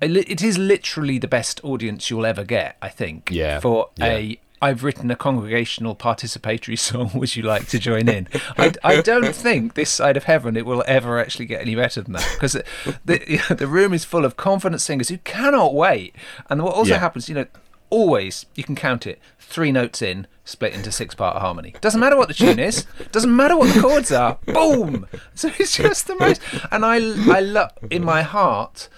it 0.00 0.42
is 0.42 0.58
literally 0.58 1.18
the 1.18 1.28
best 1.28 1.60
audience 1.64 2.10
you'll 2.10 2.26
ever 2.26 2.44
get 2.44 2.76
i 2.82 2.88
think 2.88 3.28
Yeah, 3.32 3.60
for 3.60 3.90
yeah. 3.96 4.06
a 4.06 4.38
I've 4.62 4.82
written 4.82 5.10
a 5.10 5.16
congregational 5.16 5.94
participatory 5.94 6.78
song. 6.88 7.10
Would 7.14 7.36
you 7.36 7.42
like 7.42 7.66
to 7.68 7.78
join 7.78 8.08
in? 8.08 8.28
I, 8.56 8.72
I 8.82 9.02
don't 9.02 9.34
think 9.46 9.74
this 9.74 9.90
side 9.90 10.16
of 10.16 10.24
heaven 10.24 10.56
it 10.56 10.64
will 10.64 10.82
ever 10.86 11.18
actually 11.18 11.44
get 11.44 11.60
any 11.60 11.74
better 11.74 12.00
than 12.00 12.14
that 12.14 12.26
because 12.34 12.54
the, 12.54 12.64
the 13.04 13.54
the 13.56 13.66
room 13.66 13.92
is 13.92 14.06
full 14.06 14.24
of 14.24 14.38
confident 14.38 14.80
singers 14.80 15.10
who 15.10 15.18
cannot 15.18 15.74
wait. 15.74 16.16
And 16.48 16.62
what 16.62 16.74
also 16.74 16.92
Yeah. 16.92 17.00
happens, 17.00 17.28
you 17.28 17.34
know, 17.34 17.46
always 17.90 18.46
you 18.54 18.64
can 18.64 18.74
count 18.74 19.06
it 19.06 19.18
three 19.38 19.70
notes 19.70 20.00
in, 20.00 20.26
split 20.46 20.72
into 20.72 20.90
six 20.90 21.14
part 21.14 21.36
harmony. 21.42 21.74
Doesn't 21.82 22.00
matter 22.00 22.16
what 22.16 22.28
the 22.28 22.34
tune 22.34 22.58
is. 22.58 22.86
Doesn't 23.12 23.36
matter 23.36 23.58
what 23.58 23.74
the 23.74 23.80
chords 23.82 24.12
are. 24.12 24.38
Boom. 24.46 25.06
So 25.34 25.50
it's 25.58 25.76
just 25.76 26.06
the 26.06 26.16
most. 26.16 26.40
And 26.70 26.86
I 26.86 26.94
I 27.36 27.40
love 27.40 27.72
in 27.90 28.02
my 28.02 28.22
heart. 28.22 28.88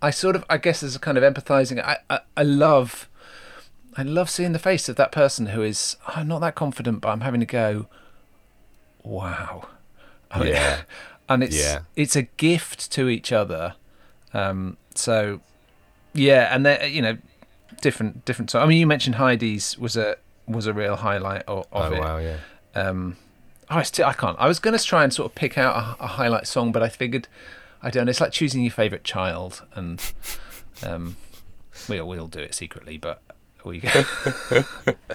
I 0.00 0.10
sort 0.10 0.36
of 0.36 0.44
I 0.48 0.58
guess 0.58 0.82
as 0.82 0.94
a 0.96 0.98
kind 0.98 1.18
of 1.18 1.24
empathizing. 1.24 1.82
I 1.84 1.98
I, 2.10 2.20
I 2.36 2.42
love. 2.42 3.08
I 3.96 4.02
love 4.02 4.30
seeing 4.30 4.52
the 4.52 4.60
face 4.60 4.88
of 4.88 4.94
that 4.96 5.10
person 5.10 5.46
who 5.46 5.62
is 5.62 5.96
I'm 6.06 6.28
not 6.28 6.40
that 6.42 6.54
confident, 6.54 7.00
but 7.00 7.08
I'm 7.08 7.22
having 7.22 7.40
to 7.40 7.46
go. 7.46 7.86
Wow. 9.02 9.68
Mean, 10.38 10.48
Yeah. 10.48 10.82
and 11.28 11.42
it's 11.42 11.56
Yeah. 11.58 11.80
it's 11.96 12.16
a 12.16 12.22
gift 12.22 12.92
to 12.92 13.08
each 13.08 13.32
other. 13.32 13.74
Um, 14.34 14.76
so 14.94 15.40
yeah, 16.12 16.54
and 16.54 16.64
they 16.64 16.88
you 16.88 17.02
know 17.02 17.18
different 17.80 18.24
different. 18.24 18.50
So 18.50 18.60
I 18.60 18.66
mean, 18.66 18.78
you 18.78 18.86
mentioned 18.86 19.16
Heidi's 19.16 19.78
was 19.78 19.96
a 19.96 20.16
was 20.46 20.66
a 20.66 20.72
real 20.72 20.96
highlight 20.96 21.42
of, 21.48 21.66
of 21.72 21.92
Oh 21.92 21.94
it. 21.96 22.00
wow, 22.00 22.18
yeah. 22.18 22.36
Um, 22.74 23.16
oh, 23.70 23.76
I 23.78 23.82
still 23.82 24.06
I 24.06 24.12
can't. 24.12 24.36
I 24.38 24.46
was 24.46 24.58
going 24.60 24.76
to 24.78 24.84
try 24.84 25.02
and 25.04 25.12
sort 25.12 25.30
of 25.30 25.34
pick 25.34 25.58
out 25.58 25.74
a, 25.76 26.04
a 26.04 26.06
highlight 26.06 26.46
song, 26.46 26.72
but 26.72 26.82
I 26.82 26.88
figured 26.88 27.26
I 27.82 27.90
don't. 27.90 28.06
know. 28.06 28.10
It's 28.10 28.20
like 28.20 28.32
choosing 28.32 28.62
your 28.62 28.70
favorite 28.72 29.04
child, 29.04 29.62
and 29.74 30.00
um, 30.82 31.16
we'll 31.88 32.06
we'll 32.08 32.26
do 32.26 32.40
it 32.40 32.54
secretly, 32.54 32.98
but 32.98 33.22
we 33.64 33.80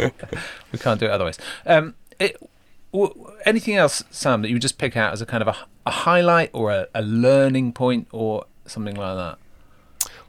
we 0.72 0.80
can't 0.80 1.00
do 1.00 1.06
it 1.06 1.12
otherwise. 1.12 1.38
Um, 1.66 1.96
it, 2.20 2.38
w- 2.92 3.32
anything 3.46 3.76
else, 3.76 4.04
Sam, 4.12 4.42
that 4.42 4.50
you 4.50 4.56
would 4.56 4.62
just 4.62 4.78
pick 4.78 4.96
out 4.98 5.14
as 5.14 5.22
a 5.22 5.26
kind 5.26 5.42
of 5.42 5.48
a, 5.50 5.56
a 5.86 5.92
highlight 5.92 6.50
or 6.54 6.72
a, 6.72 6.88
a 6.96 7.02
learning 7.02 7.74
point 7.74 8.08
or 8.12 8.46
something 8.66 8.96
like 8.96 9.16
that? 9.18 9.38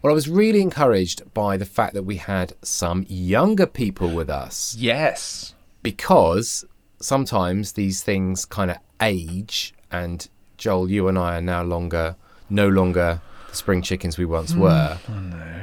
Well, 0.03 0.13
I 0.13 0.15
was 0.15 0.29
really 0.29 0.61
encouraged 0.61 1.33
by 1.33 1.57
the 1.57 1.65
fact 1.65 1.95
that 1.95 2.03
we 2.03 2.17
had 2.17 2.55
some 2.63 3.07
younger 3.09 3.67
people 3.67 4.11
with 4.11 4.29
us 4.29 4.77
Yes. 4.79 5.55
because 5.83 6.65
sometimes 7.01 7.73
these 7.73 8.03
things 8.03 8.45
kind 8.45 8.71
of 8.71 8.77
age. 9.01 9.73
And 9.91 10.29
Joel, 10.59 10.91
you 10.91 11.09
and 11.09 11.19
I 11.19 11.39
are 11.39 11.41
now 11.41 11.63
longer, 11.63 12.17
no 12.55 12.69
longer 12.69 13.21
the 13.49 13.57
spring 13.57 13.83
chickens 13.83 14.17
we 14.17 14.25
once 14.25 14.55
were. 14.55 14.99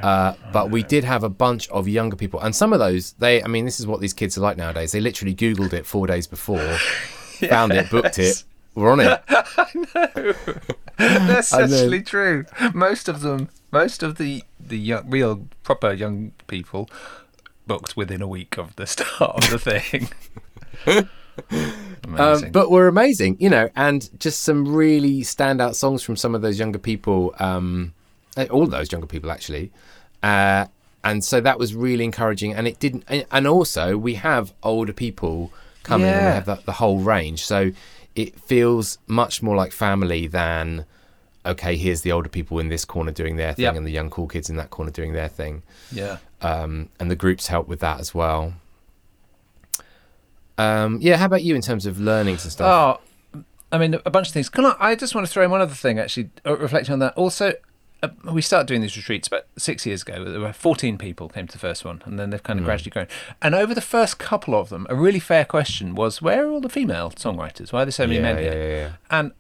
Uh, 0.02 0.34
but 0.52 0.70
we 0.70 0.84
did 0.84 1.04
have 1.04 1.24
a 1.24 1.30
bunch 1.30 1.70
of 1.70 1.88
younger 1.88 2.16
people, 2.16 2.40
and 2.40 2.56
some 2.56 2.74
of 2.74 2.80
those, 2.80 3.14
they, 3.14 3.44
I 3.44 3.48
mean, 3.48 3.66
this 3.66 3.80
is 3.80 3.88
what 3.88 4.02
these 4.02 4.14
kids 4.14 4.38
are 4.38 4.42
like 4.42 4.58
nowadays. 4.58 4.92
They 4.92 5.00
literally 5.00 5.36
Googled 5.36 5.74
it 5.74 5.86
four 5.86 6.08
days 6.08 6.28
before, 6.28 6.78
found 7.50 7.74
it, 7.74 7.90
booked 7.90 8.20
it, 8.20 8.44
were 8.76 8.92
on 8.92 9.00
it. 9.00 9.22
I 9.30 9.68
know. 9.76 10.34
That's 10.98 11.54
actually 11.54 12.04
true. 12.04 12.46
Most 12.74 13.08
of 13.08 13.22
them, 13.22 13.50
most 13.72 14.04
of 14.04 14.18
the 14.18 14.44
the 14.60 14.78
young, 14.78 15.10
real 15.10 15.48
proper 15.64 15.92
young 15.94 16.32
people, 16.48 16.90
booked 17.66 17.98
within 17.98 18.22
a 18.22 18.28
week 18.28 18.58
of 18.58 18.76
the 18.76 18.86
start 18.88 19.44
of 19.44 19.50
the 19.50 19.60
thing. 19.60 20.10
Amazing. 22.04 22.46
Um, 22.48 22.52
but 22.52 22.72
were 22.72 22.88
amazing, 22.88 23.38
you 23.40 23.50
know, 23.50 23.70
and 23.76 24.10
just 24.20 24.42
some 24.44 24.74
really 24.74 25.22
standout 25.22 25.76
songs 25.76 26.02
from 26.04 26.16
some 26.16 26.36
of 26.36 26.42
those 26.42 26.60
younger 26.60 26.80
people, 26.80 27.34
um, 27.40 27.94
eh, 28.38 28.48
all 28.50 28.66
those 28.66 28.92
younger 28.92 29.08
people 29.08 29.32
actually. 29.32 29.72
Uh, 30.24 30.66
and 31.04 31.24
so 31.24 31.40
that 31.42 31.58
was 31.60 31.74
really 31.76 32.04
encouraging. 32.04 32.54
And 32.54 32.68
it 32.68 32.80
didn't, 32.80 33.04
and- 33.08 33.26
and 33.32 33.48
also 33.48 33.98
we 33.98 34.16
have 34.16 34.54
older 34.64 34.94
people 34.94 35.52
coming 35.84 36.08
and 36.08 36.26
we 36.26 36.32
have 36.32 36.46
the, 36.46 36.56
the 36.66 36.74
whole 36.74 37.00
range. 37.00 37.46
So 37.46 37.72
it 38.16 38.40
feels 38.40 38.98
much 39.08 39.42
more 39.42 39.56
like 39.56 39.72
family 39.72 40.28
than, 40.28 40.86
okay, 41.46 41.76
here's 41.76 42.02
the 42.02 42.12
older 42.12 42.30
people 42.30 42.60
in 42.60 42.70
this 42.70 42.84
corner 42.84 43.12
doing 43.12 43.36
their 43.38 43.54
thing 43.54 43.64
Yep. 43.64 43.76
and 43.76 43.86
the 43.88 43.92
young 43.92 44.10
cool 44.10 44.28
kids 44.28 44.50
in 44.50 44.58
that 44.58 44.70
corner 44.70 44.92
doing 44.92 45.14
their 45.14 45.28
thing 45.30 45.64
yeah. 45.92 46.18
um, 46.42 46.90
and 47.00 47.10
the 47.10 47.16
groups 47.16 47.48
help 47.48 47.68
with 47.68 47.80
that 47.80 48.00
as 48.00 48.14
well. 48.14 48.54
Um, 50.62 51.00
yeah, 51.02 51.18
how 51.18 51.26
about 51.26 51.44
you 51.44 51.56
in 51.56 51.62
terms 51.62 51.86
of 51.86 52.00
learnings 52.00 52.44
and 52.44 52.52
stuff? 52.52 53.02
Oh, 53.36 53.42
I 53.72 53.78
mean, 53.78 53.96
a 54.06 54.10
bunch 54.10 54.28
of 54.28 54.34
things. 54.34 54.50
Can 54.50 54.66
I? 54.66 54.76
I 54.80 54.96
just 54.96 55.16
want 55.16 55.26
to 55.26 55.32
throw 55.32 55.44
in 55.44 55.52
one 55.52 55.62
other 55.62 55.74
thing, 55.74 55.98
actually, 56.00 56.30
uh, 56.46 56.58
reflecting 56.58 56.94
on 56.94 57.00
that. 57.00 57.14
Also, 57.16 57.54
uh, 58.04 58.10
we 58.32 58.42
started 58.42 58.68
doing 58.68 58.82
these 58.82 58.98
retreats 58.98 59.28
about 59.28 59.44
six 59.58 59.86
years 59.86 60.02
ago. 60.02 60.24
There 60.24 60.40
were 60.40 60.54
14 60.54 60.98
people 60.98 61.30
came 61.30 61.48
to 61.48 61.54
the 61.54 61.60
first 61.60 61.86
one, 61.86 62.02
and 62.06 62.20
then 62.20 62.30
they've 62.32 62.44
kind 62.44 62.60
of 62.60 62.66
gradually 62.66 62.92
grown. 62.92 63.08
And 63.42 63.56
over 63.56 63.74
the 63.74 63.82
first 63.82 64.20
couple 64.20 64.56
of 64.56 64.70
them, 64.70 64.86
a 64.90 64.96
really 64.96 65.20
fair 65.20 65.46
question 65.46 65.96
was, 65.96 66.22
where 66.22 66.46
are 66.46 66.52
all 66.52 66.62
the 66.62 66.70
female 66.70 67.12
songwriters? 67.12 67.72
Why 67.72 67.84
are 67.84 67.86
there 67.86 67.92
so 67.92 68.06
many 68.08 68.18
yeah, 68.18 68.22
men 68.22 68.38
here? 68.38 68.54
yeah, 68.54 68.68
yeah. 68.78 68.92
And 69.10 69.32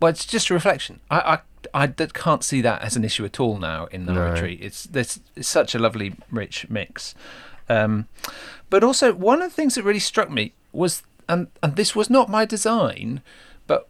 well, 0.00 0.10
it's 0.10 0.24
just 0.24 0.50
a 0.50 0.54
reflection. 0.54 1.00
I 1.10 1.40
I 1.72 1.86
can't 1.86 2.44
see 2.44 2.60
that 2.60 2.82
as 2.82 2.96
an 2.96 3.04
issue 3.04 3.24
at 3.24 3.40
all 3.40 3.58
now 3.58 3.86
in 3.86 4.06
the 4.06 4.12
No. 4.12 4.30
retreat. 4.30 4.60
It's 4.62 4.84
there's 4.84 5.20
it's 5.36 5.48
such 5.48 5.74
a 5.74 5.78
lovely, 5.78 6.14
rich 6.30 6.68
mix. 6.70 7.14
Um, 7.68 8.06
but 8.70 8.84
also, 8.84 9.12
one 9.12 9.40
of 9.42 9.50
the 9.50 9.54
things 9.54 9.74
that 9.74 9.82
really 9.82 9.98
struck 10.00 10.30
me 10.30 10.52
was, 10.74 11.02
and 11.28 11.48
and 11.62 11.76
this 11.76 11.94
was 11.96 12.08
not 12.10 12.28
my 12.28 12.44
design, 12.44 13.22
but 13.66 13.88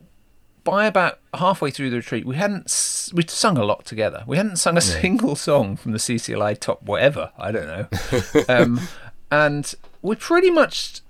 by 0.63 0.87
about 0.87 1.19
halfway 1.35 1.71
through 1.71 1.91
the 1.91 1.97
retreat, 1.97 2.25
we 2.25 2.37
hadn't 2.37 3.11
we'd 3.13 3.31
sung 3.31 3.59
a 3.59 3.65
lot 3.65 3.85
together. 3.85 4.25
We 4.27 4.37
hadn't 4.37 4.57
sung 4.57 4.77
a 4.77 4.81
single 4.81 5.37
song 5.37 5.77
from 5.77 5.93
the 5.93 5.99
CCLI 5.99 6.59
top 6.59 6.83
whatever 6.83 7.33
I 7.39 7.53
don't 7.53 7.67
know, 7.67 8.45
um, 8.49 8.81
and 9.31 9.75
we 10.03 10.17
pretty 10.17 10.51
much 10.51 11.01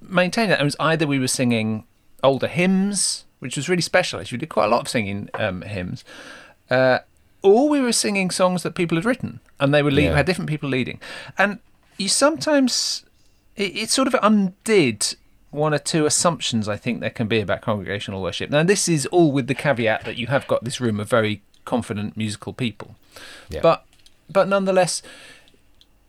maintained 0.00 0.50
that. 0.52 0.60
It 0.60 0.64
was 0.64 0.76
either 0.80 1.06
we 1.06 1.18
were 1.18 1.28
singing 1.28 1.84
older 2.22 2.46
hymns, 2.48 3.24
which 3.40 3.56
was 3.56 3.68
really 3.68 3.82
special. 3.82 4.20
Actually, 4.20 4.36
we 4.36 4.40
did 4.40 4.48
quite 4.48 4.66
a 4.66 4.68
lot 4.68 4.80
of 4.80 4.88
singing 4.88 5.28
um, 5.34 5.62
hymns, 5.62 6.04
uh, 6.70 7.00
or 7.42 7.68
we 7.68 7.80
were 7.80 7.92
singing 7.92 8.30
songs 8.30 8.62
that 8.62 8.74
people 8.74 8.96
had 8.96 9.04
written, 9.04 9.40
and 9.60 9.74
they 9.74 9.82
were 9.82 9.90
lead- 9.90 10.04
Yeah. 10.04 10.16
had 10.16 10.26
different 10.26 10.48
people 10.48 10.70
leading, 10.70 11.00
and 11.36 11.58
you 11.98 12.08
sometimes 12.08 13.04
it, 13.56 13.76
it 13.76 13.90
sort 13.90 14.08
of 14.08 14.16
undid 14.22 15.14
one 15.50 15.72
or 15.72 15.78
two 15.78 16.04
assumptions 16.06 16.68
I 16.68 16.76
think 16.76 17.00
there 17.00 17.10
can 17.10 17.28
be 17.28 17.38
about 17.40 17.60
congregational 17.62 18.20
worship. 18.20 18.50
Now, 18.50 18.64
this 18.64 18.88
is 18.88 19.06
all 19.06 19.30
with 19.30 19.46
the 19.46 19.54
caveat 19.54 20.04
that 20.04 20.16
you 20.16 20.26
have 20.26 20.46
got 20.48 20.64
this 20.64 20.80
room 20.80 20.98
of 20.98 21.08
very 21.08 21.42
confident 21.64 22.16
musical 22.16 22.52
people, 22.52 22.96
Yeah. 23.48 23.60
but 23.62 23.84
but 24.30 24.48
nonetheless, 24.48 25.02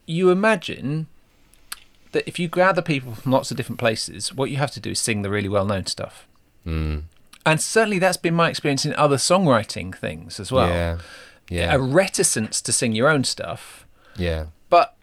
you 0.08 0.30
imagine 0.32 1.08
that 2.14 2.28
if 2.28 2.40
you 2.40 2.48
gather 2.48 2.82
people 2.82 3.14
from 3.14 3.32
lots 3.34 3.52
of 3.52 3.58
different 3.58 3.78
places, 3.80 4.34
what 4.34 4.50
you 4.50 4.58
have 4.58 4.72
to 4.72 4.80
do 4.80 4.92
is 4.92 5.00
sing 5.00 5.22
the 5.22 5.30
really 5.30 5.50
well 5.50 5.66
known 5.66 5.86
stuff. 5.86 6.26
Mm. 6.66 7.04
And 7.46 7.62
certainly 7.62 8.00
that's 8.00 8.18
been 8.18 8.34
my 8.34 8.50
experience 8.50 8.86
in 8.86 8.96
other 8.96 9.18
songwriting 9.18 9.94
things 9.96 10.40
as 10.40 10.52
well. 10.52 10.70
yeah. 10.70 10.98
Yeah. 11.50 11.76
A 11.76 11.80
reticence 11.80 12.60
to 12.62 12.72
sing 12.72 12.94
your 12.94 13.08
own 13.08 13.24
stuff, 13.24 13.86
yeah. 14.18 14.46
but 14.70 14.96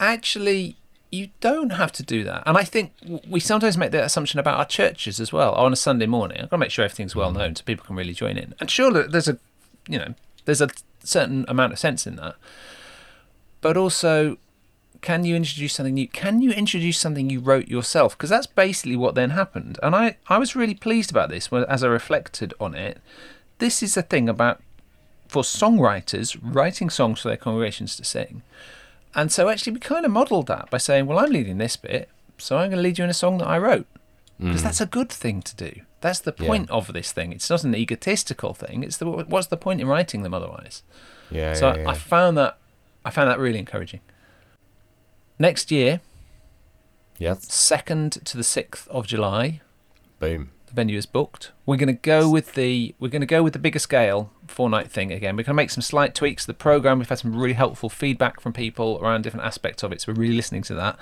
actually 0.00 0.76
you 1.10 1.28
don't 1.40 1.70
have 1.70 1.92
to 1.92 2.02
do 2.02 2.24
that. 2.24 2.42
And 2.46 2.56
I 2.56 2.64
think 2.64 2.92
we 3.28 3.40
sometimes 3.40 3.78
make 3.78 3.92
that 3.92 4.04
assumption 4.04 4.40
about 4.40 4.58
our 4.58 4.64
churches 4.64 5.20
as 5.20 5.32
well. 5.32 5.52
On 5.54 5.72
a 5.72 5.76
Sunday 5.76 6.06
morning, 6.06 6.38
I've 6.38 6.50
got 6.50 6.56
to 6.56 6.60
make 6.60 6.70
sure 6.70 6.84
everything's 6.84 7.16
well 7.16 7.32
known 7.32 7.54
so 7.54 7.62
people 7.64 7.86
can 7.86 7.96
really 7.96 8.12
join 8.12 8.36
in. 8.36 8.54
And 8.60 8.70
sure, 8.70 8.90
there's 8.90 9.28
a, 9.28 9.38
you 9.88 9.98
know, 9.98 10.14
there's 10.44 10.60
a 10.60 10.68
certain 11.02 11.44
amount 11.48 11.72
of 11.72 11.78
sense 11.78 12.06
in 12.06 12.16
that. 12.16 12.34
But 13.60 13.76
also, 13.76 14.36
can 15.00 15.24
you 15.24 15.36
introduce 15.36 15.74
something 15.74 15.94
new? 15.94 16.08
Can 16.08 16.42
you 16.42 16.50
introduce 16.50 16.98
something 16.98 17.30
you 17.30 17.40
wrote 17.40 17.68
yourself? 17.68 18.16
Because 18.16 18.30
that's 18.30 18.46
basically 18.46 18.96
what 18.96 19.14
then 19.14 19.30
happened. 19.30 19.78
And 19.82 19.94
I, 19.94 20.16
I 20.28 20.38
was 20.38 20.56
really 20.56 20.74
pleased 20.74 21.10
about 21.10 21.28
this 21.28 21.48
as 21.52 21.84
I 21.84 21.88
reflected 21.88 22.52
on 22.58 22.74
it. 22.74 23.00
This 23.58 23.82
is 23.82 23.96
a 23.96 24.02
thing 24.02 24.28
about 24.28 24.60
for 25.28 25.42
songwriters 25.42 26.38
writing 26.42 26.90
songs 26.90 27.20
for 27.20 27.28
their 27.28 27.36
congregations 27.36 27.96
to 27.96 28.04
sing. 28.04 28.42
And 29.16 29.32
so 29.32 29.48
actually 29.48 29.72
we 29.72 29.80
kind 29.80 30.04
of 30.04 30.12
modelled 30.12 30.46
that 30.48 30.70
by 30.70 30.76
saying, 30.76 31.06
well, 31.06 31.18
I'm 31.18 31.30
leading 31.30 31.56
this 31.56 31.76
bit, 31.76 32.10
so 32.36 32.58
I'm 32.58 32.68
going 32.68 32.76
to 32.76 32.82
lead 32.82 32.98
you 32.98 33.04
in 33.04 33.10
a 33.10 33.14
song 33.14 33.38
that 33.38 33.48
I 33.48 33.58
wrote. 33.58 33.86
Because 34.38 34.60
hmm. 34.60 34.66
that's 34.66 34.82
a 34.82 34.86
good 34.86 35.10
thing 35.10 35.40
to 35.40 35.56
do. 35.56 35.80
That's 36.02 36.20
the 36.20 36.34
Yeah. 36.38 36.46
point 36.46 36.70
of 36.70 36.92
this 36.92 37.10
thing. 37.10 37.32
It's 37.32 37.48
not 37.48 37.64
an 37.64 37.74
egotistical 37.74 38.52
thing. 38.52 38.84
It's 38.84 38.98
the 38.98 39.06
what's 39.06 39.46
the 39.46 39.56
point 39.56 39.80
in 39.80 39.86
writing 39.86 40.22
them 40.22 40.34
otherwise? 40.34 40.82
Yeah. 41.30 41.54
So 41.54 41.74
yeah, 41.74 41.88
I, 41.88 41.92
I 41.92 41.94
found 41.94 42.36
that 42.36 42.58
I 43.02 43.10
found 43.10 43.30
that 43.30 43.38
really 43.38 43.58
encouraging. 43.58 44.00
Next 45.38 45.70
year, 45.70 46.00
yes. 47.18 47.50
second 47.52 48.12
to 48.26 48.36
the 48.36 48.44
sixth 48.44 48.86
of 48.88 49.06
July, 49.06 49.62
Boom. 50.20 50.50
The 50.66 50.74
venue 50.74 50.98
is 50.98 51.06
booked. 51.06 51.52
We're 51.64 51.76
going 51.76 51.88
to 51.88 51.92
go 51.92 52.30
with 52.30 52.54
the 52.54 52.94
we're 52.98 53.08
going 53.08 53.20
to 53.20 53.26
go 53.26 53.42
with 53.42 53.52
the 53.52 53.58
bigger 53.58 53.78
scale 53.78 54.30
four 54.46 54.70
night 54.70 54.90
thing 54.90 55.12
again. 55.12 55.36
We're 55.36 55.42
going 55.42 55.54
to 55.54 55.54
make 55.54 55.70
some 55.70 55.82
slight 55.82 56.14
tweaks 56.14 56.44
to 56.44 56.48
the 56.48 56.54
program. 56.54 56.98
We've 56.98 57.08
had 57.08 57.18
some 57.18 57.36
really 57.36 57.54
helpful 57.54 57.88
feedback 57.88 58.40
from 58.40 58.52
people 58.52 58.98
around 59.00 59.22
different 59.22 59.46
aspects 59.46 59.82
of 59.82 59.92
it, 59.92 60.00
so 60.00 60.12
we're 60.12 60.20
really 60.20 60.36
listening 60.36 60.62
to 60.62 60.74
that. 60.74 60.98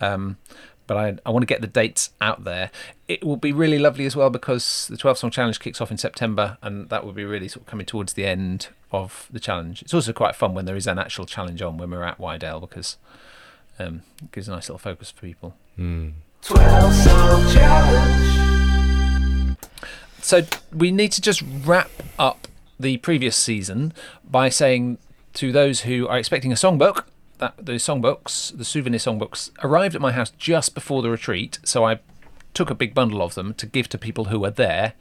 Um, 0.00 0.38
but 0.86 0.96
I, 0.96 1.16
I 1.24 1.30
want 1.30 1.42
to 1.42 1.46
get 1.46 1.60
the 1.60 1.66
dates 1.66 2.10
out 2.20 2.44
there. 2.44 2.70
It 3.08 3.24
will 3.24 3.36
be 3.36 3.52
really 3.52 3.78
lovely 3.78 4.06
as 4.06 4.14
well 4.14 4.30
because 4.30 4.86
the 4.88 4.96
12 4.96 5.18
song 5.18 5.30
challenge 5.30 5.60
kicks 5.60 5.80
off 5.80 5.90
in 5.90 5.98
September, 5.98 6.58
and 6.62 6.88
that 6.90 7.04
will 7.04 7.12
be 7.12 7.24
really 7.24 7.48
sort 7.48 7.62
of 7.62 7.66
coming 7.66 7.86
towards 7.86 8.12
the 8.14 8.26
end 8.26 8.68
of 8.92 9.28
the 9.30 9.40
challenge. 9.40 9.82
It's 9.82 9.94
also 9.94 10.12
quite 10.12 10.36
fun 10.36 10.54
when 10.54 10.66
there 10.66 10.76
is 10.76 10.86
an 10.86 10.98
actual 10.98 11.26
challenge 11.26 11.62
on 11.62 11.78
when 11.78 11.90
we're 11.90 12.02
at 12.02 12.18
Wydale 12.18 12.60
because 12.60 12.96
um, 13.78 14.02
it 14.22 14.32
gives 14.32 14.48
a 14.48 14.50
nice 14.50 14.68
little 14.68 14.78
focus 14.78 15.10
for 15.10 15.22
people. 15.22 15.54
Mm. 15.78 16.12
12 16.42 16.94
song 16.94 17.52
challenge. 17.52 18.43
So 20.24 20.46
we 20.72 20.90
need 20.90 21.12
to 21.12 21.20
just 21.20 21.42
wrap 21.66 21.90
up 22.18 22.48
the 22.80 22.96
previous 22.96 23.36
season 23.36 23.92
by 24.24 24.48
saying 24.48 24.96
to 25.34 25.52
those 25.52 25.82
who 25.82 26.08
are 26.08 26.16
expecting 26.16 26.50
a 26.50 26.54
songbook 26.54 27.04
that 27.40 27.54
the 27.58 27.72
songbooks, 27.72 28.56
the 28.56 28.64
souvenir 28.64 28.98
songbooks, 28.98 29.50
arrived 29.62 29.94
at 29.94 30.00
my 30.00 30.12
house 30.12 30.30
just 30.30 30.74
before 30.74 31.02
the 31.02 31.10
retreat. 31.10 31.58
So 31.62 31.84
I 31.84 31.98
took 32.54 32.70
a 32.70 32.74
big 32.74 32.94
bundle 32.94 33.20
of 33.20 33.34
them 33.34 33.52
to 33.52 33.66
give 33.66 33.86
to 33.90 33.98
people 33.98 34.24
who 34.26 34.40
were 34.40 34.50
there. 34.50 34.94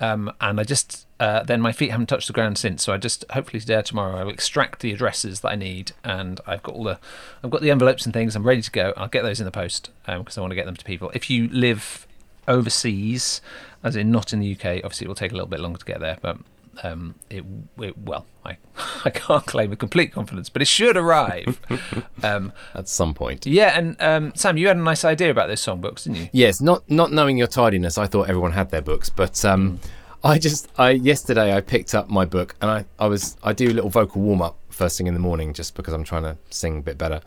Um, 0.00 0.32
and 0.40 0.58
I 0.58 0.64
just 0.64 1.06
uh, 1.20 1.44
then 1.44 1.60
my 1.60 1.70
feet 1.70 1.92
haven't 1.92 2.08
touched 2.08 2.26
the 2.26 2.32
ground 2.32 2.58
since. 2.58 2.82
So 2.82 2.92
I 2.92 2.96
just 2.96 3.24
hopefully 3.30 3.60
today 3.60 3.76
or 3.76 3.82
tomorrow 3.82 4.16
I 4.16 4.24
will 4.24 4.32
extract 4.32 4.80
the 4.80 4.92
addresses 4.92 5.42
that 5.42 5.48
I 5.48 5.54
need, 5.54 5.92
and 6.02 6.40
I've 6.44 6.64
got 6.64 6.74
all 6.74 6.82
the 6.82 6.98
I've 7.44 7.50
got 7.50 7.62
the 7.62 7.70
envelopes 7.70 8.04
and 8.04 8.12
things. 8.12 8.34
I'm 8.34 8.42
ready 8.42 8.62
to 8.62 8.70
go. 8.72 8.92
I'll 8.96 9.06
get 9.06 9.22
those 9.22 9.38
in 9.38 9.46
the 9.46 9.52
post 9.52 9.90
because 10.04 10.36
I 10.36 10.40
want 10.40 10.50
to 10.50 10.56
get 10.56 10.66
them 10.66 10.76
to 10.76 10.84
people. 10.84 11.12
If 11.14 11.30
you 11.30 11.48
live 11.50 12.08
overseas, 12.48 13.40
as 13.82 13.96
in 13.96 14.10
not 14.10 14.32
in 14.32 14.40
the 14.40 14.52
UK, 14.52 14.84
obviously 14.84 15.06
it 15.06 15.08
will 15.08 15.14
take 15.14 15.32
a 15.32 15.34
little 15.34 15.48
bit 15.48 15.60
longer 15.60 15.78
to 15.78 15.84
get 15.84 16.00
there, 16.00 16.18
but 16.20 16.38
um, 16.82 17.14
it, 17.30 17.44
it 17.78 17.96
well, 17.98 18.26
I 18.44 18.58
I 19.04 19.10
can't 19.10 19.46
claim 19.46 19.70
with 19.70 19.78
complete 19.78 20.12
confidence, 20.12 20.48
but 20.48 20.62
it 20.62 20.68
should 20.68 20.96
arrive. 20.96 21.60
um, 22.22 22.52
At 22.74 22.88
some 22.88 23.14
point. 23.14 23.46
yeah, 23.46 23.78
and 23.78 24.00
um, 24.00 24.32
Sam, 24.34 24.56
you 24.56 24.68
had 24.68 24.76
a 24.76 24.80
nice 24.82 25.04
idea 25.04 25.30
about 25.30 25.48
those 25.48 25.60
songbooks, 25.60 26.04
didn't 26.04 26.16
you? 26.18 26.28
Yes, 26.32 26.60
not 26.60 26.88
not 26.90 27.12
knowing 27.12 27.38
your 27.38 27.46
tardiness, 27.46 27.98
I 27.98 28.06
thought 28.06 28.28
everyone 28.28 28.52
had 28.52 28.70
their 28.70 28.82
books, 28.82 29.08
but 29.08 29.44
um, 29.44 29.80
I 30.22 30.38
just 30.38 30.68
I 30.78 30.90
yesterday 30.90 31.54
I 31.54 31.60
picked 31.60 31.94
up 31.94 32.08
my 32.08 32.24
book 32.24 32.54
and 32.60 32.70
I 32.70 32.84
I 32.98 33.06
was 33.06 33.36
I 33.42 33.52
do 33.52 33.68
a 33.68 33.74
little 33.74 33.90
vocal 33.90 34.20
warm 34.22 34.42
up 34.42 34.56
first 34.68 34.98
thing 34.98 35.06
in 35.06 35.14
the 35.14 35.20
morning 35.20 35.54
just 35.54 35.74
because 35.74 35.94
I'm 35.94 36.04
trying 36.04 36.24
to 36.24 36.36
sing 36.50 36.78
a 36.78 36.82
bit 36.82 36.98
better, 36.98 37.20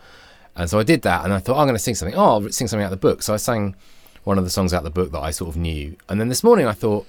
and 0.55 0.69
so 0.69 0.79
I 0.79 0.83
did 0.83 1.01
that 1.03 1.23
and 1.23 1.33
I 1.33 1.39
thought 1.39 1.55
oh, 1.55 1.59
I'm 1.59 1.67
going 1.67 1.75
to 1.75 1.79
sing 1.79 1.95
something. 1.95 2.17
Oh, 2.17 2.25
I'll 2.25 2.49
sing 2.49 2.67
something 2.67 2.83
out 2.83 2.91
of 2.93 2.99
the 2.99 3.07
book. 3.07 3.23
So 3.23 3.33
I 3.33 3.37
sang 3.37 3.75
one 4.23 4.37
of 4.37 4.43
the 4.43 4.49
songs 4.49 4.73
out 4.73 4.79
of 4.79 4.83
the 4.83 4.89
book 4.89 5.11
that 5.11 5.19
I 5.19 5.31
sort 5.31 5.49
of 5.49 5.57
knew, 5.57 5.95
and 6.07 6.19
then 6.19 6.29
this 6.29 6.43
morning 6.43 6.65
I 6.65 6.73
thought. 6.73 7.07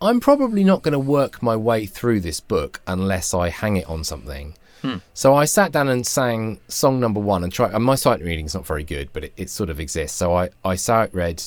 I'm 0.00 0.20
probably 0.20 0.64
not 0.64 0.82
going 0.82 0.92
to 0.92 0.98
work 0.98 1.42
my 1.42 1.56
way 1.56 1.86
through 1.86 2.20
this 2.20 2.38
book 2.38 2.82
unless 2.86 3.32
I 3.32 3.48
hang 3.48 3.78
it 3.78 3.88
on 3.88 4.04
something. 4.04 4.54
Hmm. 4.84 4.96
So 5.14 5.34
I 5.34 5.46
sat 5.46 5.72
down 5.72 5.88
and 5.88 6.06
sang 6.06 6.60
song 6.68 7.00
number 7.00 7.20
one 7.20 7.42
and 7.42 7.50
tried. 7.50 7.72
And 7.72 7.82
my 7.82 7.94
sight 7.94 8.20
reading's 8.20 8.54
not 8.54 8.66
very 8.66 8.84
good, 8.84 9.08
but 9.14 9.24
it, 9.24 9.32
it 9.38 9.48
sort 9.48 9.70
of 9.70 9.80
exists. 9.80 10.18
So 10.18 10.34
I 10.36 10.50
I 10.62 10.74
sight 10.74 11.14
read 11.14 11.42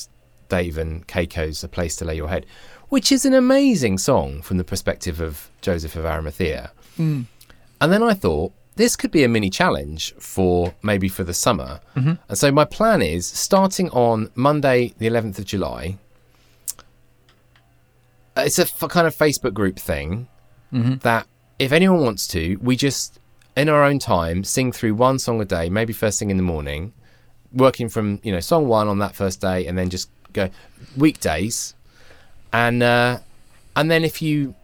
Dave 0.48 0.76
and 0.76 1.06
Keiko's 1.06 1.62
"A 1.62 1.68
Place 1.68 1.94
to 1.96 2.04
Lay 2.04 2.16
Your 2.16 2.28
Head," 2.28 2.46
which 2.88 3.12
is 3.12 3.24
an 3.24 3.34
amazing 3.34 3.98
song 3.98 4.42
from 4.42 4.56
the 4.56 4.64
perspective 4.64 5.20
of 5.20 5.52
Joseph 5.60 5.94
of 5.94 6.04
Arimathea. 6.04 6.72
Hmm. 6.96 7.22
And 7.80 7.92
then 7.92 8.02
I 8.02 8.14
thought 8.14 8.52
this 8.78 8.96
could 8.96 9.10
be 9.18 9.22
a 9.24 9.28
mini 9.28 9.50
challenge 9.60 10.14
for 10.18 10.74
maybe 10.90 11.08
for 11.16 11.24
the 11.24 11.34
summer. 11.34 11.80
And 12.28 12.38
so 12.42 12.50
my 12.60 12.64
plan 12.64 13.00
is 13.02 13.26
starting 13.26 13.88
on 13.90 14.30
Monday, 14.34 14.94
the 14.98 15.06
11th 15.12 15.38
of 15.40 15.44
July. 15.44 15.82
uh, 18.36 18.42
It's 18.46 18.58
a 18.58 18.62
f- 18.62 18.88
kind 18.88 19.06
of 19.06 19.14
Facebook 19.14 19.54
group 19.54 19.78
thing 19.78 20.28
that 21.02 21.26
if 21.58 21.72
anyone 21.72 22.00
wants 22.08 22.26
to, 22.28 22.56
we 22.68 22.76
just 22.76 23.18
in 23.56 23.68
our 23.68 23.82
own 23.82 23.98
time 23.98 24.44
sing 24.44 24.70
through 24.70 24.94
one 24.94 25.18
song 25.18 25.40
a 25.40 25.44
day, 25.44 25.68
maybe 25.70 25.92
first 25.92 26.18
thing 26.18 26.30
in 26.30 26.36
the 26.36 26.42
morning, 26.54 26.92
working 27.52 27.88
from 27.88 28.20
you 28.22 28.30
know 28.32 28.40
song 28.40 28.68
one 28.68 28.86
on 28.86 28.98
that 28.98 29.14
first 29.16 29.40
day, 29.40 29.66
and 29.66 29.76
then 29.78 29.88
just 29.90 30.08
go 30.34 30.50
weekdays, 30.96 31.74
and 32.52 32.82
uh, 32.82 33.18
and 33.74 33.90
then 33.90 34.04
if 34.04 34.20
you 34.22 34.54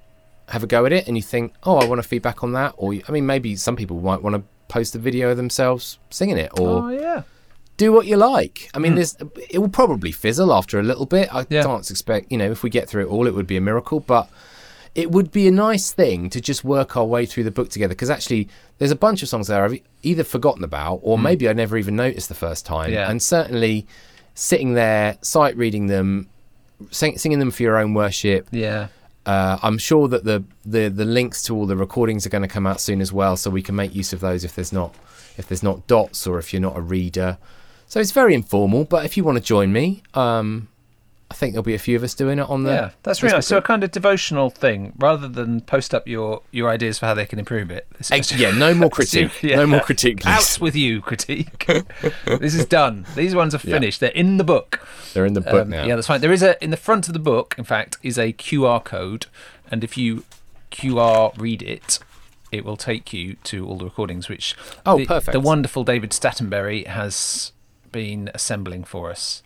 have 0.48 0.62
a 0.62 0.66
go 0.66 0.84
at 0.86 0.92
it 0.92 1.06
and 1.06 1.16
you 1.16 1.22
think, 1.22 1.54
oh, 1.62 1.78
I 1.78 1.86
want 1.86 2.02
to 2.02 2.06
feedback 2.08 2.42
on 2.42 2.52
that, 2.52 2.74
or 2.76 2.94
I 3.08 3.12
mean, 3.12 3.26
maybe 3.26 3.56
some 3.56 3.76
people 3.76 4.00
might 4.00 4.22
want 4.22 4.36
to 4.36 4.42
post 4.68 4.94
a 4.94 4.98
video 4.98 5.30
of 5.30 5.36
themselves 5.36 5.98
singing 6.10 6.38
it, 6.38 6.50
or 6.58 6.84
Oh 6.84 6.88
yeah. 6.88 7.22
do 7.76 7.92
what 7.92 8.06
you 8.06 8.16
like. 8.16 8.70
I 8.74 8.78
mean, 8.78 8.92
hmm. 8.92 8.96
there's 8.96 9.16
it 9.50 9.58
will 9.58 9.68
probably 9.68 10.12
fizzle 10.12 10.52
after 10.52 10.78
a 10.78 10.82
little 10.82 11.06
bit. 11.06 11.34
I 11.34 11.46
Yeah. 11.48 11.62
can't 11.62 11.88
expect, 11.90 12.30
you 12.30 12.38
know, 12.38 12.50
if 12.50 12.62
we 12.62 12.70
get 12.70 12.88
through 12.88 13.02
it 13.06 13.08
all, 13.08 13.26
it 13.26 13.34
would 13.34 13.46
be 13.46 13.56
a 13.56 13.60
miracle. 13.60 14.00
But 14.00 14.28
it 14.94 15.10
would 15.10 15.32
be 15.32 15.48
a 15.48 15.50
nice 15.50 15.92
thing 15.92 16.30
to 16.30 16.40
just 16.40 16.62
work 16.62 16.96
our 16.96 17.04
way 17.04 17.26
through 17.26 17.44
the 17.44 17.50
book 17.50 17.68
together 17.68 17.94
because 17.94 18.10
actually, 18.10 18.48
there's 18.78 18.92
a 18.92 18.96
bunch 18.96 19.22
of 19.22 19.28
songs 19.28 19.48
there 19.48 19.64
I've 19.64 19.80
either 20.02 20.24
forgotten 20.24 20.62
about 20.64 21.00
or 21.02 21.16
hmm. 21.16 21.24
maybe 21.24 21.48
I 21.48 21.52
never 21.52 21.76
even 21.76 21.96
noticed 21.96 22.28
the 22.28 22.34
first 22.34 22.64
time. 22.66 22.92
Yeah. 22.92 23.10
And 23.10 23.22
certainly, 23.22 23.86
sitting 24.34 24.74
there, 24.74 25.16
sight 25.22 25.56
reading 25.56 25.86
them, 25.86 26.28
sing, 26.90 27.18
singing 27.18 27.38
them 27.38 27.50
for 27.50 27.62
your 27.62 27.76
own 27.78 27.94
worship. 27.94 28.48
Yeah. 28.50 28.88
Uh, 29.26 29.58
I'm 29.62 29.78
sure 29.78 30.06
that 30.08 30.24
the, 30.24 30.44
the 30.66 30.88
the 30.88 31.04
links 31.04 31.42
to 31.44 31.56
all 31.56 31.66
the 31.66 31.76
recordings 31.76 32.26
are 32.26 32.28
going 32.28 32.42
to 32.42 32.48
come 32.48 32.66
out 32.66 32.80
soon 32.80 33.00
as 33.00 33.12
well, 33.12 33.36
so 33.36 33.50
we 33.50 33.62
can 33.62 33.74
make 33.74 33.94
use 33.94 34.12
of 34.12 34.20
those 34.20 34.44
if 34.44 34.54
there's 34.54 34.72
not 34.72 34.94
if 35.38 35.48
there's 35.48 35.62
not 35.62 35.86
dots 35.86 36.26
or 36.26 36.38
if 36.38 36.52
you're 36.52 36.62
not 36.62 36.76
a 36.76 36.80
reader. 36.80 37.38
So 37.86 38.00
it's 38.00 38.12
very 38.12 38.34
informal, 38.34 38.84
but 38.84 39.04
if 39.04 39.16
you 39.16 39.24
want 39.24 39.38
to 39.38 39.44
join 39.44 39.72
me, 39.72 40.02
um, 40.14 40.68
I 41.34 41.36
think 41.36 41.52
there'll 41.52 41.64
be 41.64 41.74
a 41.74 41.80
few 41.80 41.96
of 41.96 42.04
us 42.04 42.14
doing 42.14 42.38
it 42.38 42.48
on 42.48 42.62
the. 42.62 42.70
Yeah, 42.70 42.90
that's 43.02 43.20
really 43.20 43.34
nice. 43.34 43.48
So 43.48 43.56
a 43.58 43.62
kind 43.62 43.82
of 43.82 43.90
devotional 43.90 44.50
thing, 44.50 44.92
rather 44.96 45.26
than 45.26 45.62
post 45.62 45.92
up 45.92 46.06
your, 46.06 46.42
your 46.52 46.68
ideas 46.70 47.00
for 47.00 47.06
how 47.06 47.14
they 47.14 47.26
can 47.26 47.40
improve 47.40 47.72
it. 47.72 47.88
Yeah, 48.36 48.52
no 48.52 48.72
more 48.72 48.88
critique. 48.98 49.42
Yeah. 49.42 49.56
No 49.56 49.66
more 49.66 49.80
critique, 49.80 50.20
please. 50.20 50.30
Out 50.30 50.60
with 50.60 50.76
you, 50.76 51.00
critique. 51.00 51.66
this 52.26 52.54
is 52.54 52.66
done. 52.66 53.04
These 53.16 53.34
ones 53.34 53.52
are 53.52 53.58
finished. 53.58 53.98
They're 53.98 54.10
in 54.10 54.36
the 54.36 54.44
book. 54.44 54.86
They're 55.12 55.26
in 55.26 55.32
the 55.32 55.40
book 55.40 55.62
Um, 55.62 55.70
now. 55.70 55.84
Yeah, 55.84 55.96
that's 55.96 56.06
fine. 56.06 56.20
There 56.20 56.32
is 56.32 56.42
a 56.44 56.62
in 56.62 56.70
the 56.70 56.76
front 56.76 57.08
of 57.08 57.14
the 57.14 57.18
book. 57.18 57.56
In 57.58 57.64
fact, 57.64 57.98
is 58.04 58.16
a 58.16 58.32
QR 58.32 58.84
code, 58.84 59.26
and 59.72 59.82
if 59.82 59.98
you 59.98 60.22
QR 60.70 61.36
read 61.36 61.62
it, 61.62 61.98
it 62.52 62.64
will 62.64 62.76
take 62.76 63.12
you 63.12 63.34
to 63.42 63.66
all 63.66 63.76
the 63.78 63.86
recordings. 63.86 64.28
Which 64.28 64.54
Oh, 64.86 64.98
the, 64.98 65.06
perfect. 65.06 65.32
The 65.32 65.40
wonderful 65.40 65.82
David 65.82 66.10
Statenberry 66.10 66.86
has 66.86 67.50
been 67.90 68.30
assembling 68.34 68.84
for 68.84 69.10
us. 69.10 69.42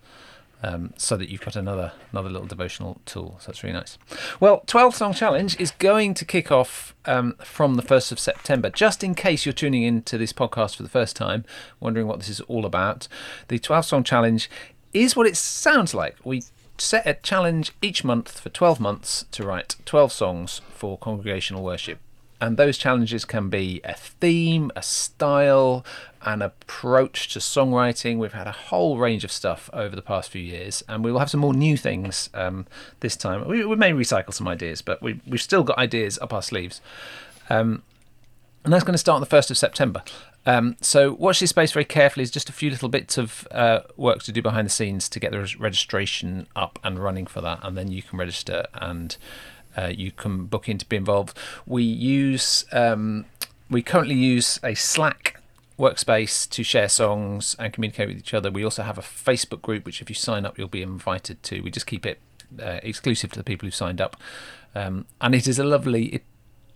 Um, 0.60 0.92
so 0.96 1.16
that 1.16 1.28
you've 1.28 1.40
got 1.40 1.54
another 1.54 1.92
another 2.10 2.28
little 2.28 2.48
devotional 2.48 3.00
tool. 3.06 3.36
So 3.38 3.46
that's 3.46 3.62
really 3.62 3.74
nice. 3.74 3.96
Well, 4.40 4.64
12 4.66 4.92
song 4.92 5.14
challenge 5.14 5.58
is 5.60 5.70
going 5.70 6.14
to 6.14 6.24
kick 6.24 6.50
off 6.50 6.96
um, 7.04 7.36
from 7.44 7.76
the 7.76 7.82
1st 7.82 8.10
of 8.10 8.18
September. 8.18 8.68
Just 8.68 9.04
in 9.04 9.14
case 9.14 9.46
you're 9.46 9.52
tuning 9.52 9.84
into 9.84 10.18
this 10.18 10.32
podcast 10.32 10.74
for 10.74 10.82
the 10.82 10.88
first 10.88 11.14
time, 11.14 11.44
wondering 11.78 12.08
what 12.08 12.18
this 12.18 12.28
is 12.28 12.40
all 12.42 12.66
about, 12.66 13.06
the 13.46 13.60
12 13.60 13.84
song 13.84 14.02
challenge 14.02 14.50
is 14.92 15.14
what 15.14 15.28
it 15.28 15.36
sounds 15.36 15.94
like. 15.94 16.16
We 16.24 16.42
set 16.76 17.06
a 17.06 17.14
challenge 17.14 17.72
each 17.82 18.04
month 18.04 18.40
for 18.40 18.48
12 18.48 18.80
months 18.80 19.26
to 19.32 19.44
write 19.44 19.76
12 19.84 20.12
songs 20.12 20.60
for 20.70 20.98
congregational 20.98 21.62
worship. 21.62 21.98
And 22.40 22.56
those 22.56 22.78
challenges 22.78 23.24
can 23.24 23.48
be 23.48 23.80
a 23.84 23.94
theme, 23.94 24.70
a 24.76 24.82
style, 24.82 25.84
an 26.22 26.42
approach 26.42 27.28
to 27.32 27.38
songwriting. 27.38 28.18
We've 28.18 28.32
had 28.32 28.46
a 28.46 28.52
whole 28.52 28.98
range 28.98 29.24
of 29.24 29.32
stuff 29.32 29.68
over 29.72 29.96
the 29.96 30.02
past 30.02 30.30
few 30.30 30.42
years, 30.42 30.84
and 30.88 31.02
we 31.02 31.10
will 31.10 31.18
have 31.18 31.30
some 31.30 31.40
more 31.40 31.54
new 31.54 31.76
things 31.76 32.30
um, 32.34 32.66
this 33.00 33.16
time. 33.16 33.46
We, 33.48 33.64
we 33.64 33.76
may 33.76 33.92
recycle 33.92 34.32
some 34.32 34.46
ideas, 34.46 34.82
but 34.82 35.02
we, 35.02 35.20
we've 35.26 35.42
still 35.42 35.64
got 35.64 35.78
ideas 35.78 36.18
up 36.20 36.32
our 36.32 36.42
sleeves. 36.42 36.80
Um, 37.50 37.82
and 38.64 38.72
that's 38.72 38.84
going 38.84 38.94
to 38.94 38.98
start 38.98 39.16
on 39.16 39.20
the 39.20 39.26
1st 39.26 39.50
of 39.50 39.58
September. 39.58 40.02
Um, 40.46 40.76
so 40.80 41.12
watch 41.14 41.40
this 41.40 41.50
space 41.50 41.72
very 41.72 41.84
carefully. 41.84 42.24
There's 42.24 42.30
just 42.30 42.48
a 42.48 42.52
few 42.52 42.70
little 42.70 42.88
bits 42.88 43.18
of 43.18 43.46
uh, 43.50 43.80
work 43.96 44.22
to 44.24 44.32
do 44.32 44.42
behind 44.42 44.66
the 44.66 44.70
scenes 44.70 45.08
to 45.10 45.20
get 45.20 45.32
the 45.32 45.54
registration 45.58 46.46
up 46.56 46.78
and 46.84 46.98
running 46.98 47.26
for 47.26 47.40
that, 47.40 47.60
and 47.62 47.76
then 47.76 47.90
you 47.90 48.02
can 48.02 48.18
register 48.18 48.66
and 48.74 49.16
uh, 49.76 49.92
you 49.94 50.10
can 50.12 50.46
book 50.46 50.68
in 50.68 50.78
to 50.78 50.86
be 50.86 50.96
involved. 50.96 51.36
We 51.66 51.82
use 51.82 52.64
um, 52.72 53.26
we 53.70 53.82
currently 53.82 54.14
use 54.14 54.58
a 54.62 54.74
Slack 54.74 55.40
workspace 55.78 56.48
to 56.50 56.62
share 56.64 56.88
songs 56.88 57.54
and 57.58 57.72
communicate 57.72 58.08
with 58.08 58.18
each 58.18 58.34
other. 58.34 58.50
We 58.50 58.64
also 58.64 58.82
have 58.82 58.98
a 58.98 59.02
Facebook 59.02 59.62
group, 59.62 59.84
which 59.84 60.02
if 60.02 60.08
you 60.08 60.14
sign 60.14 60.44
up, 60.44 60.58
you'll 60.58 60.68
be 60.68 60.82
invited 60.82 61.42
to. 61.44 61.60
We 61.60 61.70
just 61.70 61.86
keep 61.86 62.04
it 62.04 62.18
uh, 62.60 62.80
exclusive 62.82 63.30
to 63.32 63.38
the 63.38 63.44
people 63.44 63.66
who 63.66 63.70
signed 63.70 64.00
up, 64.00 64.16
um, 64.74 65.06
and 65.20 65.34
it 65.34 65.46
is 65.46 65.58
a 65.58 65.64
lovely. 65.64 66.06
It, 66.06 66.24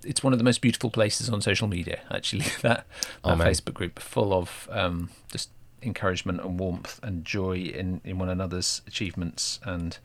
it's 0.05 0.23
one 0.25 0.33
of 0.33 0.39
the 0.41 0.45
most 0.45 0.61
beautiful 0.61 0.91
places 0.91 1.29
on 1.31 1.41
social 1.41 1.69
media. 1.69 2.01
Actually, 2.11 2.45
that, 2.63 2.87
Oh, 3.25 3.31
that 3.31 3.39
man. 3.39 3.47
Facebook 3.47 3.75
group 3.75 3.99
full 3.99 4.33
of 4.33 4.69
um, 4.71 5.11
just 5.31 5.51
encouragement 5.83 6.41
and 6.41 6.59
warmth 6.59 7.01
and 7.03 7.25
joy 7.25 7.57
in, 7.57 8.01
in 8.05 8.19
one 8.19 8.29
another's 8.29 8.83
achievements 8.87 9.61
and 9.65 9.99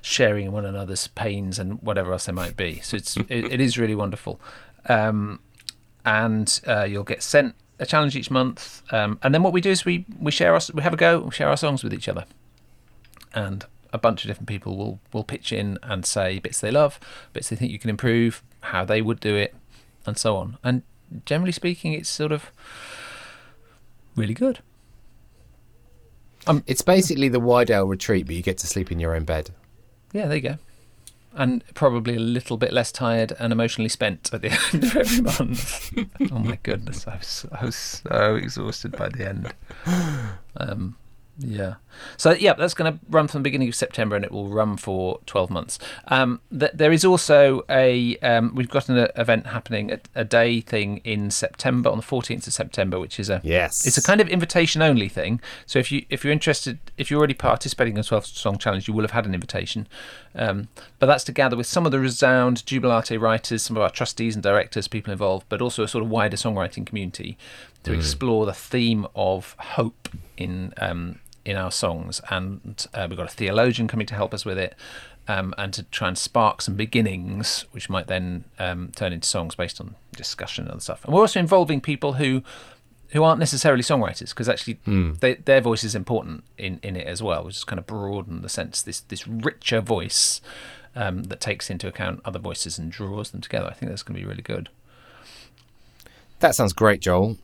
sharing 0.00 0.52
one 0.52 0.64
another's 0.64 1.08
pains 1.08 1.58
and 1.58 1.80
whatever 1.82 2.12
else 2.12 2.26
there 2.26 2.34
might 2.34 2.56
be. 2.56 2.80
So 2.80 2.96
it's 2.96 3.16
it, 3.28 3.52
it 3.52 3.60
is 3.60 3.78
really 3.78 3.94
wonderful, 3.94 4.40
um, 4.88 5.40
and 6.04 6.60
uh, 6.66 6.84
you'll 6.84 7.04
get 7.04 7.22
sent 7.22 7.54
a 7.78 7.86
challenge 7.86 8.16
each 8.16 8.30
month. 8.30 8.82
Um, 8.92 9.18
and 9.22 9.34
then 9.34 9.42
what 9.42 9.52
we 9.52 9.60
do 9.60 9.70
is 9.70 9.84
we 9.84 10.04
we 10.20 10.30
share 10.30 10.54
our, 10.54 10.60
we 10.74 10.82
have 10.82 10.94
a 10.94 10.96
go, 10.96 11.20
we 11.20 11.30
share 11.30 11.48
our 11.48 11.56
songs 11.56 11.82
with 11.82 11.92
each 11.92 12.08
other, 12.08 12.24
and 13.34 13.64
a 13.92 13.98
bunch 13.98 14.24
of 14.24 14.28
different 14.28 14.48
people 14.48 14.76
will 14.76 15.00
will 15.12 15.24
pitch 15.24 15.52
in 15.52 15.78
and 15.82 16.04
say 16.06 16.38
bits 16.38 16.60
they 16.60 16.70
love, 16.70 17.00
bits 17.32 17.48
they 17.48 17.56
think 17.56 17.72
you 17.72 17.78
can 17.78 17.90
improve, 17.90 18.42
how 18.60 18.84
they 18.84 19.02
would 19.02 19.20
do 19.20 19.34
it, 19.34 19.54
and 20.06 20.16
so 20.16 20.36
on. 20.36 20.58
And 20.62 20.82
generally 21.24 21.52
speaking, 21.52 21.92
it's 21.92 22.08
sort 22.08 22.32
of 22.32 22.50
really 24.14 24.34
good. 24.34 24.60
It's 26.66 26.82
basically 26.82 27.28
the 27.28 27.40
Wydale 27.40 27.88
retreat, 27.88 28.26
but 28.26 28.34
you 28.34 28.42
get 28.42 28.58
to 28.58 28.66
sleep 28.66 28.92
in 28.92 29.00
your 29.00 29.14
own 29.14 29.24
bed. 29.24 29.50
Yeah, 30.12 30.26
there 30.26 30.36
you 30.36 30.42
go. 30.42 30.58
And 31.34 31.62
probably 31.74 32.16
a 32.16 32.20
little 32.20 32.56
bit 32.56 32.72
less 32.72 32.90
tired 32.90 33.32
and 33.38 33.52
emotionally 33.52 33.90
spent 33.90 34.32
at 34.32 34.40
the 34.40 34.58
end 34.72 34.84
of 34.84 34.96
every 34.96 35.20
month. 35.20 35.92
oh 36.32 36.38
my 36.38 36.58
goodness, 36.62 37.06
I 37.06 37.16
was, 37.16 37.46
I 37.52 37.64
was 37.66 37.76
so 37.76 38.36
exhausted 38.36 38.92
by 38.96 39.10
the 39.10 39.28
end. 39.28 39.54
Um, 40.56 40.96
yeah. 41.38 41.74
So 42.18 42.32
yeah, 42.32 42.52
that's 42.54 42.74
going 42.74 42.92
to 42.92 42.98
run 43.08 43.26
from 43.28 43.40
the 43.40 43.44
beginning 43.44 43.68
of 43.68 43.74
September 43.74 44.16
and 44.16 44.24
it 44.24 44.30
will 44.30 44.48
run 44.48 44.76
for 44.76 45.18
12 45.26 45.50
months. 45.50 45.78
Um, 46.08 46.40
th- 46.56 46.72
there 46.74 46.92
is 46.92 47.04
also 47.04 47.62
a 47.70 48.16
um, 48.18 48.54
we've 48.54 48.68
got 48.68 48.88
an 48.88 48.98
uh, 48.98 49.08
event 49.16 49.46
happening, 49.46 49.90
a, 49.90 50.00
a 50.14 50.24
day 50.24 50.60
thing 50.60 50.98
in 51.04 51.30
September 51.30 51.88
on 51.90 51.96
the 51.96 52.02
14th 52.04 52.46
of 52.46 52.52
September, 52.52 52.98
which 53.00 53.18
is 53.18 53.30
a 53.30 53.40
Yes. 53.44 53.86
it's 53.86 53.96
a 53.96 54.02
kind 54.02 54.20
of 54.20 54.28
invitation 54.28 54.82
only 54.82 55.08
thing. 55.08 55.40
So 55.66 55.78
if 55.78 55.90
you 55.90 56.04
if 56.10 56.22
you're 56.24 56.32
interested, 56.32 56.78
if 56.98 57.10
you're 57.10 57.18
already 57.18 57.34
participating 57.34 57.96
in 57.96 58.02
12 58.02 58.26
song 58.26 58.58
challenge, 58.58 58.88
you 58.88 58.94
will 58.94 59.02
have 59.04 59.12
had 59.12 59.26
an 59.26 59.34
invitation. 59.34 59.88
Um, 60.34 60.68
but 60.98 61.06
that's 61.06 61.24
to 61.24 61.32
gather 61.32 61.56
with 61.56 61.66
some 61.66 61.86
of 61.86 61.92
the 61.92 61.98
resound 62.00 62.64
Jubilate 62.66 63.18
writers, 63.18 63.62
some 63.62 63.76
of 63.76 63.82
our 63.82 63.90
trustees 63.90 64.34
and 64.34 64.42
directors, 64.42 64.86
people 64.86 65.12
involved, 65.12 65.46
but 65.48 65.62
also 65.62 65.82
a 65.82 65.88
sort 65.88 66.04
of 66.04 66.10
wider 66.10 66.36
songwriting 66.36 66.84
community 66.84 67.38
to 67.84 67.92
explore 67.92 68.44
the 68.46 68.52
theme 68.52 69.06
of 69.14 69.54
hope 69.58 70.08
in 70.36 70.74
um, 70.78 71.20
in 71.46 71.56
our 71.56 71.70
songs. 71.70 72.20
And 72.28 72.86
uh, 72.92 73.06
we've 73.08 73.16
got 73.16 73.32
a 73.32 73.34
theologian 73.34 73.88
coming 73.88 74.06
to 74.08 74.14
help 74.14 74.34
us 74.34 74.44
with 74.44 74.58
it. 74.58 74.74
Um, 75.28 75.54
and 75.58 75.72
to 75.72 75.82
try 75.82 76.06
and 76.06 76.16
spark 76.16 76.62
some 76.62 76.76
beginnings, 76.76 77.64
which 77.72 77.90
might 77.90 78.06
then 78.06 78.44
um, 78.60 78.92
turn 78.94 79.12
into 79.12 79.26
songs 79.26 79.56
based 79.56 79.80
on 79.80 79.96
discussion 80.14 80.66
and 80.66 80.70
other 80.70 80.80
stuff. 80.80 81.04
And 81.04 81.12
we're 81.12 81.22
also 81.22 81.40
involving 81.40 81.80
people 81.80 82.12
who 82.12 82.44
who 83.10 83.24
aren't 83.24 83.40
necessarily 83.40 83.82
songwriters 83.82 84.30
because 84.30 84.48
actually 84.48 84.78
they, 85.20 85.34
their 85.34 85.60
voice 85.60 85.82
is 85.82 85.96
important 85.96 86.44
in, 86.58 86.78
in 86.80 86.94
it 86.94 87.08
as 87.08 87.24
well, 87.24 87.44
which 87.44 87.56
is 87.56 87.64
kind 87.64 87.80
of 87.80 87.86
broaden 87.86 88.42
the 88.42 88.48
sense 88.48 88.82
this 88.82 89.00
this 89.00 89.26
richer 89.26 89.80
voice 89.80 90.40
um, 90.94 91.24
that 91.24 91.40
takes 91.40 91.70
into 91.70 91.88
account 91.88 92.20
other 92.24 92.38
voices 92.38 92.78
and 92.78 92.92
draws 92.92 93.30
them 93.32 93.40
together. 93.40 93.66
I 93.66 93.72
think 93.74 93.90
that's 93.90 94.04
going 94.04 94.14
to 94.14 94.20
be 94.20 94.28
really 94.28 94.42
good. 94.42 94.68
That 96.40 96.54
sounds 96.54 96.72
great, 96.72 97.00
Joel. 97.00 97.36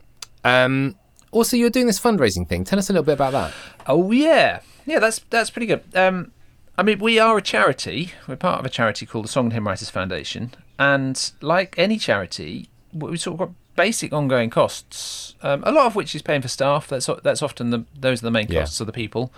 Um, 0.45 0.97
also, 1.31 1.57
you're 1.57 1.71
doing 1.71 1.87
this 1.87 1.99
fundraising 1.99 2.47
thing. 2.47 2.65
Tell 2.65 2.79
us 2.79 2.91
a 2.91 2.93
little 2.93 3.05
bit 3.05 3.15
about 3.15 3.33
that. 3.33 3.55
Oh 3.87 4.11
yeah, 4.13 4.61
yeah, 4.87 4.99
that's 4.99 5.19
that's 5.31 5.51
pretty 5.51 5.67
good. 5.67 5.83
Um, 5.95 6.33
I 6.79 6.83
mean, 6.83 6.99
we 6.99 7.19
are 7.19 7.37
a 7.39 7.43
charity. 7.43 8.13
We're 8.27 8.37
part 8.37 8.61
of 8.61 8.67
a 8.67 8.71
charity 8.71 9.07
called 9.07 9.25
the 9.25 9.29
Song 9.29 9.47
and 9.47 9.53
Hymn 9.53 9.67
Writers 9.67 9.91
Foundation, 9.91 10.53
and 10.79 11.33
like 11.41 11.75
any 11.79 11.99
charity, 11.99 12.69
we 12.93 13.17
sort 13.17 13.35
of 13.35 13.39
got 13.49 13.55
basic 13.77 14.13
ongoing 14.13 14.51
costs. 14.51 15.35
Um, 15.43 15.63
a 15.65 15.73
lot 15.73 15.87
of 15.87 15.95
which 15.97 16.15
is 16.15 16.23
paying 16.23 16.43
for 16.43 16.49
staff. 16.49 16.89
That's 16.89 17.09
that's 17.23 17.43
often 17.43 17.71
the 17.71 17.85
those 17.99 18.23
are 18.23 18.27
the 18.27 18.31
main 18.31 18.47
Yeah. 18.49 18.61
costs 18.61 18.81
of 18.81 18.87
the 18.87 18.93
people 18.93 19.33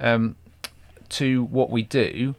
um, 0.00 0.36
to 1.10 1.44
what 1.44 1.70
we 1.70 1.82
do, 1.82 2.34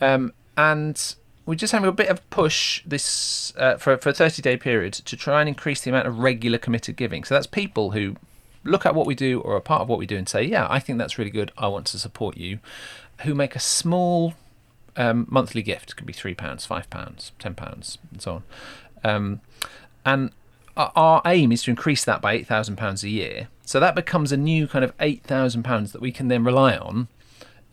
um, 0.00 0.32
and 0.56 1.14
we're 1.46 1.54
just 1.54 1.72
having 1.72 1.88
a 1.88 1.92
bit 1.92 2.08
of 2.08 2.28
push 2.30 2.82
this 2.86 3.52
uh, 3.56 3.76
for 3.76 3.96
for 3.98 4.08
a 4.10 4.14
thirty 4.14 4.42
day 4.42 4.56
period 4.56 4.92
to 4.94 5.16
try 5.16 5.40
and 5.40 5.48
increase 5.48 5.80
the 5.82 5.90
amount 5.90 6.06
of 6.06 6.18
regular 6.18 6.58
committed 6.58 6.96
giving. 6.96 7.24
So 7.24 7.34
that's 7.34 7.46
people 7.46 7.92
who 7.92 8.16
look 8.64 8.86
at 8.86 8.94
what 8.94 9.06
we 9.06 9.14
do 9.14 9.40
or 9.40 9.56
are 9.56 9.60
part 9.60 9.82
of 9.82 9.88
what 9.88 9.98
we 9.98 10.06
do 10.06 10.16
and 10.16 10.28
say, 10.28 10.42
yeah, 10.42 10.66
I 10.68 10.80
think 10.80 10.98
that's 10.98 11.18
really 11.18 11.30
good. 11.30 11.52
I 11.56 11.68
want 11.68 11.86
to 11.88 11.98
support 11.98 12.36
you. 12.36 12.58
Who 13.22 13.34
make 13.34 13.54
a 13.54 13.60
small 13.60 14.34
um, 14.96 15.26
monthly 15.30 15.62
gift? 15.62 15.90
It 15.90 15.96
could 15.96 16.06
be 16.06 16.12
three 16.12 16.34
pounds, 16.34 16.66
five 16.66 16.90
pounds, 16.90 17.32
ten 17.38 17.54
pounds, 17.54 17.98
and 18.10 18.20
so 18.20 18.32
on. 18.32 18.42
Um, 19.04 19.40
and 20.04 20.30
our- 20.76 21.22
aim 21.24 21.52
is 21.52 21.62
to 21.64 21.70
increase 21.70 22.04
that 22.04 22.20
by 22.20 22.32
eight 22.32 22.46
thousand 22.46 22.76
pounds 22.76 23.04
a 23.04 23.08
year. 23.08 23.48
So 23.64 23.78
that 23.80 23.94
becomes 23.94 24.32
a 24.32 24.36
new 24.36 24.66
kind 24.66 24.84
of 24.84 24.92
eight 24.98 25.22
thousand 25.22 25.62
pounds 25.62 25.92
that 25.92 26.00
we 26.00 26.10
can 26.10 26.28
then 26.28 26.44
rely 26.44 26.76
on 26.76 27.08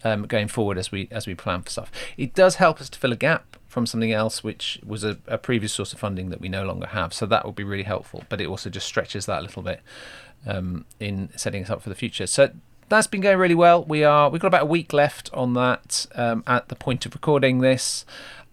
um, 0.04 0.24
going 0.24 0.48
forward 0.48 0.78
as 0.78 0.92
we 0.92 1.08
as 1.12 1.26
we 1.28 1.36
plan 1.36 1.64
for 1.64 1.70
stuff. 1.70 1.92
It 2.18 2.34
does 2.34 2.56
help 2.56 2.80
us 2.80 2.90
to 2.90 3.00
fill 3.00 3.12
a 3.12 3.18
gap 3.18 3.58
from 3.68 3.86
something 3.86 4.12
else, 4.12 4.44
which 4.44 4.80
was 4.86 5.04
a, 5.04 5.18
a 5.28 5.38
previous 5.38 5.74
source 5.74 5.94
of 5.94 6.00
funding 6.00 6.30
that 6.30 6.42
we 6.42 6.50
no 6.50 6.66
longer 6.66 6.88
have. 6.88 7.14
So 7.14 7.26
that 7.26 7.46
will 7.46 7.54
be 7.54 7.64
really 7.64 7.84
helpful. 7.84 8.24
But 8.30 8.42
it 8.42 8.48
also 8.48 8.70
just 8.70 8.86
stretches 8.86 9.26
that 9.28 9.40
a 9.40 9.42
little 9.42 9.64
bit 9.64 9.82
um, 10.46 10.86
in 11.00 11.30
setting 11.36 11.64
us 11.64 11.70
up 11.70 11.82
for 11.82 11.90
the 11.90 11.96
future. 11.96 12.28
So 12.28 12.52
that's 12.90 13.08
been 13.08 13.22
going 13.22 13.38
really 13.38 13.56
well. 13.56 13.84
We 13.84 14.04
are 14.04 14.30
we've 14.30 14.42
got 14.42 14.48
about 14.48 14.64
a 14.64 14.68
week 14.68 14.94
left 14.94 15.30
on 15.34 15.54
that 15.54 16.06
um, 16.16 16.44
at 16.46 16.68
the 16.70 16.76
point 16.76 17.06
of 17.06 17.14
recording 17.14 17.60
this, 17.60 18.06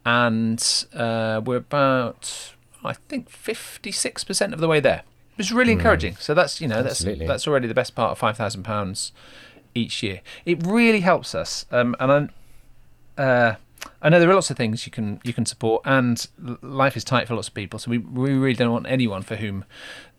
and 0.06 0.86
uh, 0.94 1.40
we're 1.44 1.56
about 1.56 2.54
I 2.84 2.92
think 2.94 3.28
fifty 3.30 3.92
six 3.92 4.24
percent 4.24 4.54
of 4.54 4.60
the 4.60 4.68
way 4.68 4.80
there. 4.80 5.02
It's 5.36 5.52
really 5.52 5.72
encouraging. 5.72 6.16
So 6.16 6.34
that's 6.34 6.60
you 6.60 6.68
know 6.68 6.82
that's 6.82 7.00
Absolutely. 7.00 7.26
that's 7.26 7.46
already 7.46 7.68
the 7.68 7.74
best 7.74 7.94
part 7.94 8.12
of 8.12 8.18
five 8.18 8.36
thousand 8.36 8.64
pounds 8.64 9.12
each 9.74 10.02
year. 10.02 10.20
It 10.44 10.66
really 10.66 11.00
helps 11.00 11.34
us, 11.34 11.66
um, 11.70 11.94
and 12.00 12.30
uh, 13.16 13.54
I 14.00 14.08
know 14.08 14.20
there 14.20 14.30
are 14.30 14.34
lots 14.34 14.50
of 14.50 14.56
things 14.56 14.86
you 14.86 14.92
can 14.92 15.20
you 15.24 15.32
can 15.32 15.44
support, 15.44 15.82
and 15.84 16.26
life 16.62 16.96
is 16.96 17.04
tight 17.04 17.26
for 17.26 17.34
lots 17.34 17.48
of 17.48 17.54
people. 17.54 17.78
So 17.78 17.90
we 17.90 17.98
we 17.98 18.32
really 18.32 18.54
don't 18.54 18.72
want 18.72 18.86
anyone 18.86 19.22
for 19.22 19.36
whom 19.36 19.64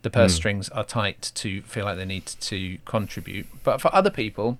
the 0.02 0.10
purse 0.10 0.34
hmm. 0.34 0.38
strings 0.38 0.70
are 0.70 0.84
tight 0.84 1.32
to 1.36 1.62
feel 1.64 1.86
like 1.86 1.98
they 1.98 2.06
need 2.06 2.26
to 2.26 2.78
contribute. 2.86 3.48
But 3.64 3.80
for 3.82 3.94
other 3.94 4.10
people, 4.10 4.58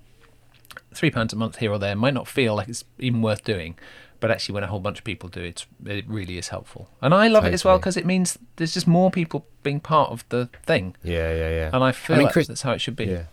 three 0.94 1.10
pounds 1.10 1.32
a 1.32 1.36
month 1.36 1.56
here 1.56 1.72
or 1.72 1.78
there 1.78 1.94
might 1.94 2.14
not 2.14 2.28
feel 2.28 2.54
like 2.54 2.68
it's 2.68 2.84
even 2.98 3.22
worth 3.22 3.44
doing. 3.44 3.76
But 4.20 4.30
actually, 4.30 4.54
when 4.54 4.64
a 4.64 4.66
whole 4.66 4.80
bunch 4.80 4.98
of 4.98 5.04
people 5.04 5.30
do 5.30 5.40
it, 5.40 5.64
it 5.86 6.06
really 6.06 6.36
is 6.36 6.48
helpful. 6.48 6.90
And 7.00 7.14
I 7.14 7.28
love 7.28 7.46
it 7.46 7.54
as 7.54 7.64
well 7.64 7.78
because 7.78 7.96
it 7.96 8.04
means 8.04 8.38
there's 8.56 8.74
just 8.74 8.86
more 8.86 9.10
people 9.10 9.46
being 9.62 9.80
part 9.80 10.10
of 10.10 10.26
the 10.28 10.50
thing. 10.64 10.94
Yeah, 11.02 11.32
yeah, 11.32 11.48
yeah. 11.48 11.70
And 11.72 11.82
I 11.82 11.92
feel 11.92 12.16
mean, 12.16 12.24
like 12.24 12.34
Chris- 12.34 12.46
that's 12.46 12.60
how 12.60 12.72
it 12.72 12.80
should 12.80 12.96
be. 12.96 13.06
Yeah. 13.06 13.24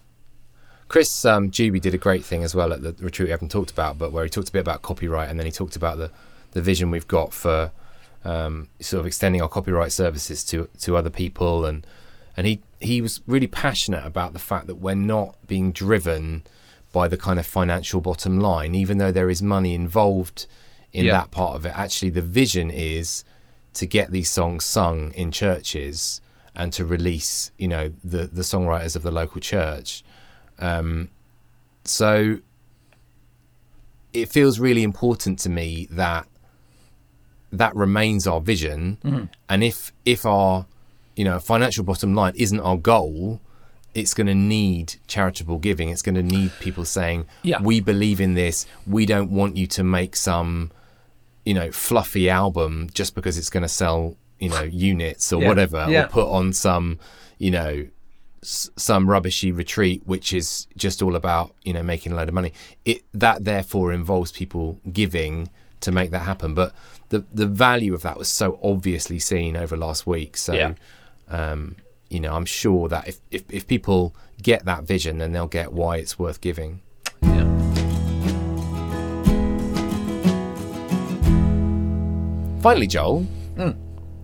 Chris 0.88 1.26
um, 1.26 1.52
Juby 1.52 1.82
did 1.82 1.94
a 1.94 1.98
great 1.98 2.24
thing 2.24 2.44
as 2.44 2.56
well 2.56 2.72
at 2.72 2.82
the 2.82 2.96
retreat 3.00 3.28
we 3.28 3.32
haven't 3.32 3.52
talked 3.52 3.72
about, 3.72 3.98
but 3.98 4.12
where 4.12 4.24
he 4.24 4.30
talked 4.30 4.50
a 4.50 4.52
bit 4.52 4.60
about 4.62 4.82
copyright 4.82 5.30
and 5.30 5.38
then 5.40 5.46
he 5.46 5.52
talked 5.52 5.76
about 5.76 5.98
the, 5.98 6.12
the 6.52 6.62
vision 6.62 6.92
we've 6.92 7.08
got 7.08 7.34
for 7.34 7.72
um, 8.24 8.70
sort 8.80 9.00
of 9.02 9.06
extending 9.06 9.42
our 9.42 9.50
copyright 9.50 9.92
services 9.92 10.44
to 10.46 10.68
to 10.80 10.98
other 10.98 11.10
people 11.10 11.66
and 11.66 11.86
and 12.36 12.46
he 12.48 12.60
he 12.80 13.02
was 13.02 13.22
really 13.28 13.48
passionate 13.48 14.06
about 14.06 14.34
the 14.34 14.40
fact 14.40 14.68
that 14.68 14.76
we're 14.76 14.96
not 14.96 15.36
being 15.48 15.72
driven 15.72 16.44
by 16.94 17.08
the 17.08 17.18
kind 17.18 17.40
of 17.40 17.46
financial 17.46 18.00
bottom 18.02 18.40
line, 18.40 18.74
even 18.76 18.98
though 18.98 19.12
there 19.12 19.30
is 19.30 19.42
money 19.42 19.74
involved 19.74 20.46
in 20.94 21.06
Yeah. 21.06 21.14
that 21.14 21.32
part 21.32 21.56
of 21.56 21.66
it. 21.66 21.74
Actually, 21.78 22.12
the 22.12 22.22
vision 22.22 22.70
is 22.72 23.24
to 23.74 23.86
get 23.86 24.12
these 24.12 24.30
songs 24.30 24.64
sung 24.66 25.12
in 25.14 25.32
churches 25.32 26.22
and 26.56 26.72
to 26.74 26.86
release, 26.86 27.52
you 27.58 27.68
know, 27.68 27.92
the 28.04 28.24
the 28.28 28.42
songwriters 28.42 28.96
of 28.96 29.04
the 29.04 29.12
local 29.12 29.42
church. 29.42 30.04
Um, 30.60 31.10
so 31.84 32.40
it 34.14 34.30
feels 34.30 34.60
really 34.60 34.84
important 34.84 35.40
to 35.40 35.50
me 35.50 35.88
that 35.92 36.28
that 37.52 37.76
remains 37.76 38.28
our 38.28 38.42
vision. 38.42 38.98
Mm-hmm. 39.04 39.26
And 39.50 39.64
if 39.64 39.92
if 40.06 40.26
our 40.26 40.66
you 41.16 41.24
know 41.24 41.40
financial 41.40 41.84
bottom 41.84 42.14
line 42.14 42.34
isn't 42.36 42.60
our 42.60 42.78
goal, 42.78 43.40
it's 43.94 44.14
going 44.14 44.28
to 44.28 44.36
need 44.36 44.96
charitable 45.08 45.60
giving. 45.60 45.90
It's 45.90 46.02
going 46.02 46.16
to 46.16 46.24
need 46.24 46.52
people 46.60 46.86
saying, 46.86 47.26
Yeah. 47.44 47.62
"We 47.62 47.80
believe 47.80 48.20
in 48.22 48.34
this. 48.34 48.66
We 48.86 49.06
don't 49.06 49.32
want 49.32 49.56
you 49.58 49.68
to 49.68 49.84
make 49.84 50.16
some 50.16 50.72
you 51.46 51.54
know 51.54 51.72
fluffy 51.72 52.30
album 52.30 52.90
just 52.94 53.16
because 53.16 53.38
it's 53.38 53.50
going 53.50 53.64
to 53.64 53.70
sell 53.70 54.18
you 54.40 54.50
know 54.50 54.64
units 54.64 55.32
or 55.32 55.42
Yeah. 55.42 55.48
whatever, 55.48 55.86
Yeah. 55.90 56.06
or 56.06 56.08
put 56.08 56.28
on 56.30 56.54
some 56.54 57.00
you 57.38 57.52
know." 57.52 57.88
S- 58.44 58.70
some 58.76 59.10
rubbishy 59.10 59.52
retreat 59.52 60.02
which 60.06 60.34
is 60.34 60.68
just 60.76 61.02
all 61.02 61.16
about 61.16 61.54
you 61.64 61.74
know 61.74 61.84
making 61.84 62.12
a 62.12 62.16
load 62.16 62.28
of 62.28 62.34
money. 62.34 62.54
It 62.86 63.04
that 63.14 63.44
therefore 63.46 63.94
involves 63.94 64.32
people 64.32 64.80
giving 64.92 65.50
to 65.82 65.92
make 65.92 66.12
that 66.12 66.20
happen. 66.24 66.54
But 66.54 66.74
the 67.10 67.26
the 67.34 67.48
value 67.48 67.94
of 67.94 68.02
that 68.02 68.18
was 68.18 68.28
so 68.28 68.60
obviously 68.64 69.20
seen 69.20 69.56
over 69.56 69.76
last 69.78 70.06
week. 70.08 70.38
So 70.38 70.54
Yeah. 70.54 70.74
um 71.30 71.76
you 72.10 72.22
know 72.22 72.34
i'm 72.34 72.46
sure 72.46 72.88
that 72.88 73.06
if, 73.06 73.20
if 73.32 73.44
if 73.50 73.68
people 73.68 74.16
get 74.42 74.64
that 74.64 74.84
vision 74.86 75.18
then 75.18 75.34
they'll 75.34 75.46
get 75.46 75.74
why 75.74 75.98
it's 75.98 76.18
worth 76.18 76.40
giving. 76.40 76.80
Yeah. 77.22 77.44
finally 82.62 82.88
joel 82.88 83.26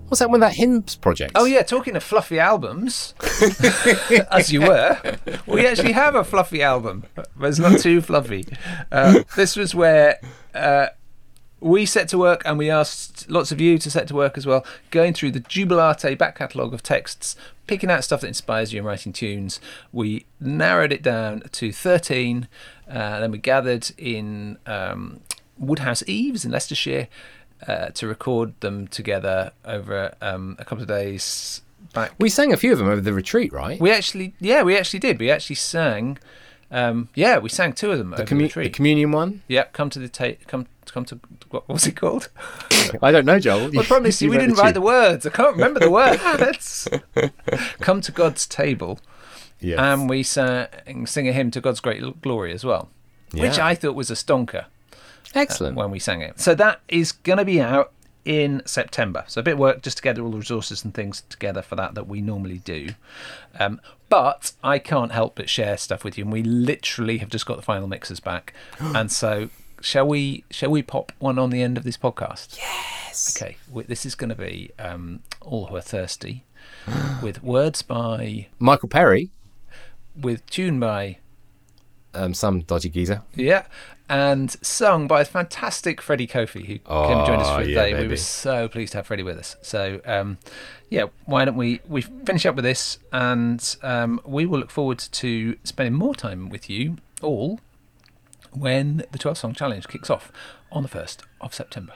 what's 0.07 0.19
that 0.19 0.29
with 0.29 0.41
that 0.41 0.53
hymns 0.53 0.95
project. 0.95 1.33
Oh 1.35 1.45
yeah, 1.45 1.63
talking 1.63 1.95
of 1.95 2.03
fluffy 2.03 2.39
albums, 2.39 3.13
as 4.31 4.51
you 4.51 4.61
were, 4.61 5.17
we 5.47 5.65
actually 5.65 5.93
have 5.93 6.15
a 6.15 6.23
fluffy 6.23 6.61
album, 6.61 7.05
but 7.15 7.27
it's 7.41 7.59
not 7.59 7.79
too 7.79 8.01
fluffy. 8.01 8.45
Uh, 8.91 9.23
this 9.35 9.55
was 9.55 9.73
where 9.73 10.19
uh, 10.53 10.87
we 11.59 11.85
set 11.85 12.07
to 12.09 12.17
work, 12.17 12.41
and 12.45 12.57
we 12.57 12.69
asked 12.69 13.29
lots 13.29 13.51
of 13.51 13.61
you 13.61 13.77
to 13.79 13.89
set 13.89 14.07
to 14.09 14.15
work 14.15 14.37
as 14.37 14.45
well, 14.45 14.65
going 14.91 15.13
through 15.13 15.31
the 15.31 15.39
Jubilate 15.39 16.17
back 16.17 16.35
catalogue 16.37 16.73
of 16.73 16.83
texts, 16.83 17.35
picking 17.67 17.89
out 17.89 18.03
stuff 18.03 18.21
that 18.21 18.27
inspires 18.27 18.73
you 18.73 18.79
and 18.79 18.87
writing 18.87 19.13
tunes. 19.13 19.59
We 19.91 20.25
narrowed 20.39 20.91
it 20.91 21.01
down 21.01 21.43
to 21.51 21.71
thirteen. 21.71 22.47
Uh, 22.89 23.21
then 23.21 23.31
we 23.31 23.37
gathered 23.37 23.91
in 23.97 24.57
um, 24.65 25.21
Woodhouse 25.57 26.03
Eaves 26.05 26.43
in 26.45 26.51
Leicestershire 26.51 27.07
uh, 27.67 27.89
to 27.89 28.07
record 28.07 28.59
them 28.61 28.87
together 28.87 29.51
over 29.65 30.13
um, 30.21 30.55
a 30.59 30.65
couple 30.65 30.81
of 30.81 30.87
days 30.87 31.61
back. 31.93 32.11
we 32.19 32.29
sang 32.29 32.51
a 32.53 32.57
few 32.57 32.71
of 32.71 32.77
them 32.79 32.87
over 32.87 33.01
the 33.01 33.13
retreat 33.13 33.51
right 33.53 33.79
We 33.79 33.91
actually, 33.91 34.33
yeah, 34.39 34.63
we 34.63 34.77
actually 34.77 34.99
did. 34.99 35.19
We 35.19 35.29
actually 35.31 35.55
sang. 35.57 36.17
Um, 36.71 37.09
yeah, 37.13 37.37
we 37.37 37.49
sang 37.49 37.73
two 37.73 37.91
of 37.91 37.99
them 37.99 38.13
over 38.13 38.23
the, 38.23 38.27
the 38.27 38.35
commu- 38.35 38.39
the 38.39 38.43
retreat. 38.45 38.73
communion 38.73 39.11
one 39.11 39.43
yeah, 39.47 39.65
come 39.73 39.89
to 39.91 39.99
the 39.99 40.09
ta- 40.09 40.37
come 40.47 40.65
come 40.87 41.05
to 41.05 41.19
what 41.49 41.67
was 41.69 41.87
it 41.87 41.95
called? 41.95 42.29
i 43.01 43.11
don't 43.11 43.25
know 43.25 43.39
joel 43.39 43.71
I 43.79 43.83
promise 43.83 44.21
you, 44.21 44.29
we 44.31 44.37
didn't 44.37 44.55
write 44.55 44.73
the 44.73 44.81
words. 44.81 45.25
I 45.25 45.29
can't 45.29 45.55
remember 45.55 45.79
the 45.79 45.89
words. 46.01 46.87
come 47.79 48.01
to 48.01 48.11
God's 48.11 48.45
table, 48.47 48.99
yes. 49.59 49.79
and 49.79 50.09
we 50.09 50.23
sang 50.23 51.05
sing 51.05 51.27
a 51.27 51.31
hymn 51.33 51.51
to 51.51 51.61
God's 51.61 51.79
great 51.79 52.21
glory 52.21 52.51
as 52.53 52.65
well, 52.65 52.89
which 53.33 53.57
I 53.59 53.75
thought 53.75 53.95
was 53.95 54.09
a 54.11 54.15
stonker. 54.15 54.65
Excellent 55.33 55.75
when 55.75 55.91
we 55.91 55.99
sang 55.99 56.21
it. 56.21 56.39
So 56.39 56.55
that 56.55 56.81
is 56.87 57.11
going 57.11 57.37
to 57.37 57.45
be 57.45 57.61
out 57.61 57.91
in 58.25 58.61
September. 58.65 59.25
So 59.27 59.41
a 59.41 59.43
bit 59.43 59.53
of 59.53 59.59
work 59.59 59.81
just 59.81 59.97
to 59.97 60.03
gather 60.03 60.21
all 60.21 60.31
the 60.31 60.37
resources 60.37 60.83
and 60.83 60.93
things 60.93 61.23
together 61.29 61.61
for 61.61 61.75
that 61.75 61.95
that 61.95 62.07
we 62.07 62.21
normally 62.21 62.59
do. 62.59 62.89
Um, 63.59 63.81
but 64.09 64.53
I 64.63 64.79
can't 64.79 65.11
help 65.11 65.35
but 65.35 65.49
share 65.49 65.77
stuff 65.77 66.03
with 66.03 66.17
you, 66.17 66.23
and 66.23 66.31
we 66.31 66.43
literally 66.43 67.17
have 67.17 67.29
just 67.29 67.45
got 67.45 67.57
the 67.57 67.63
final 67.63 67.87
mixes 67.87 68.19
back. 68.19 68.53
and 68.79 69.11
so, 69.11 69.49
shall 69.81 70.07
we? 70.07 70.43
Shall 70.51 70.71
we 70.71 70.81
pop 70.83 71.11
one 71.19 71.39
on 71.39 71.49
the 71.49 71.61
end 71.61 71.77
of 71.77 71.83
this 71.83 71.97
podcast? 71.97 72.57
yes 72.57 73.35
Okay, 73.35 73.57
this 73.87 74.05
is 74.05 74.15
going 74.15 74.29
to 74.29 74.35
be 74.35 74.71
um, 74.79 75.21
all 75.41 75.67
who 75.67 75.75
are 75.75 75.81
thirsty, 75.81 76.45
with 77.23 77.43
words 77.43 77.81
by, 77.81 78.47
michael 78.59 78.89
perry 78.89 79.29
with 80.15 80.45
tune 80.47 80.79
by, 80.79 81.17
um, 82.13 82.33
some 82.33 82.61
dodgy 82.61 82.89
geezer 82.89 83.23
Yeah, 83.35 83.65
and 84.09 84.51
sung 84.61 85.07
by 85.07 85.21
a 85.21 85.25
fantastic 85.25 86.01
Freddie 86.01 86.27
Kofi, 86.27 86.65
who 86.65 86.77
came 86.79 87.17
and 87.17 87.25
joined 87.25 87.41
us 87.41 87.47
Oh, 87.49 87.57
for 87.59 87.63
the 87.63 87.71
yeah, 87.71 87.83
day. 87.85 88.01
We 88.01 88.07
were 88.07 88.17
so 88.17 88.67
pleased 88.67 88.91
to 88.91 88.99
have 88.99 89.07
Freddie 89.07 89.23
with 89.23 89.37
us. 89.37 89.55
So, 89.61 90.01
um, 90.05 90.37
yeah, 90.89 91.05
why 91.25 91.45
don't 91.45 91.55
we 91.55 91.79
we 91.87 92.01
finish 92.01 92.45
up 92.45 92.55
with 92.55 92.65
this, 92.65 92.99
and 93.11 93.75
um, 93.81 94.19
we 94.25 94.45
will 94.45 94.59
look 94.59 94.71
forward 94.71 94.99
to 94.99 95.57
spending 95.63 95.93
more 95.93 96.13
time 96.15 96.49
with 96.49 96.69
you 96.69 96.97
all 97.21 97.59
when 98.51 99.03
the 99.11 99.17
12 99.17 99.37
song 99.37 99.53
challenge 99.53 99.87
kicks 99.87 100.09
off 100.09 100.31
on 100.71 100.83
the 100.83 100.89
1st 100.89 101.17
of 101.41 101.53
September. 101.53 101.93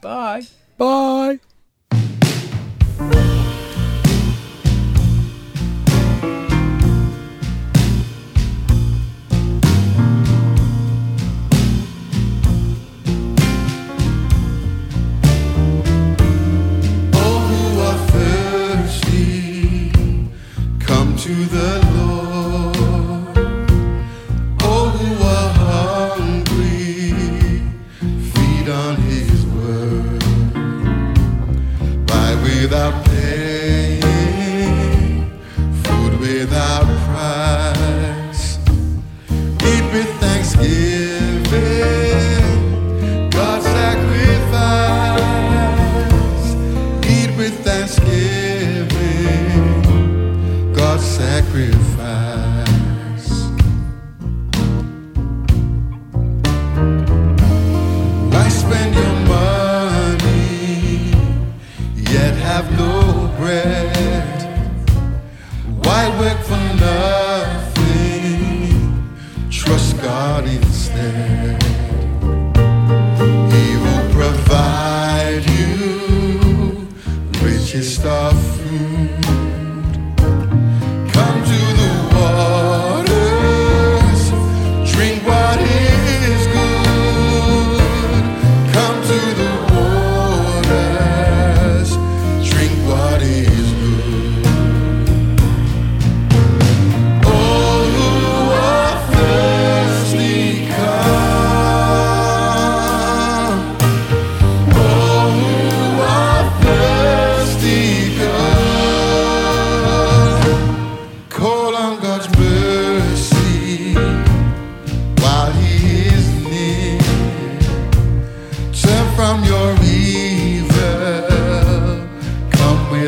Bye. 0.00 0.42
bye 0.76 1.38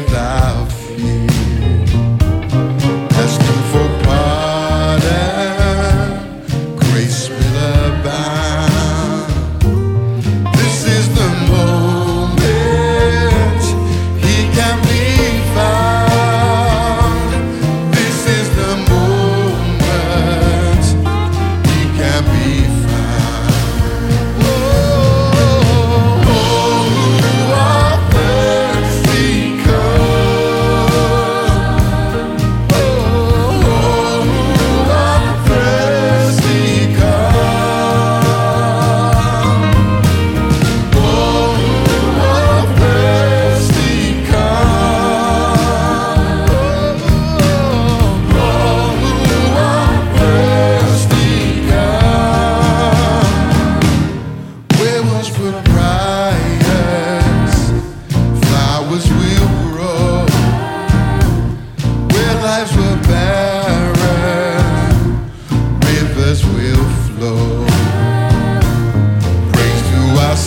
me. 0.01 0.44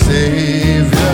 Savior. 0.08 1.07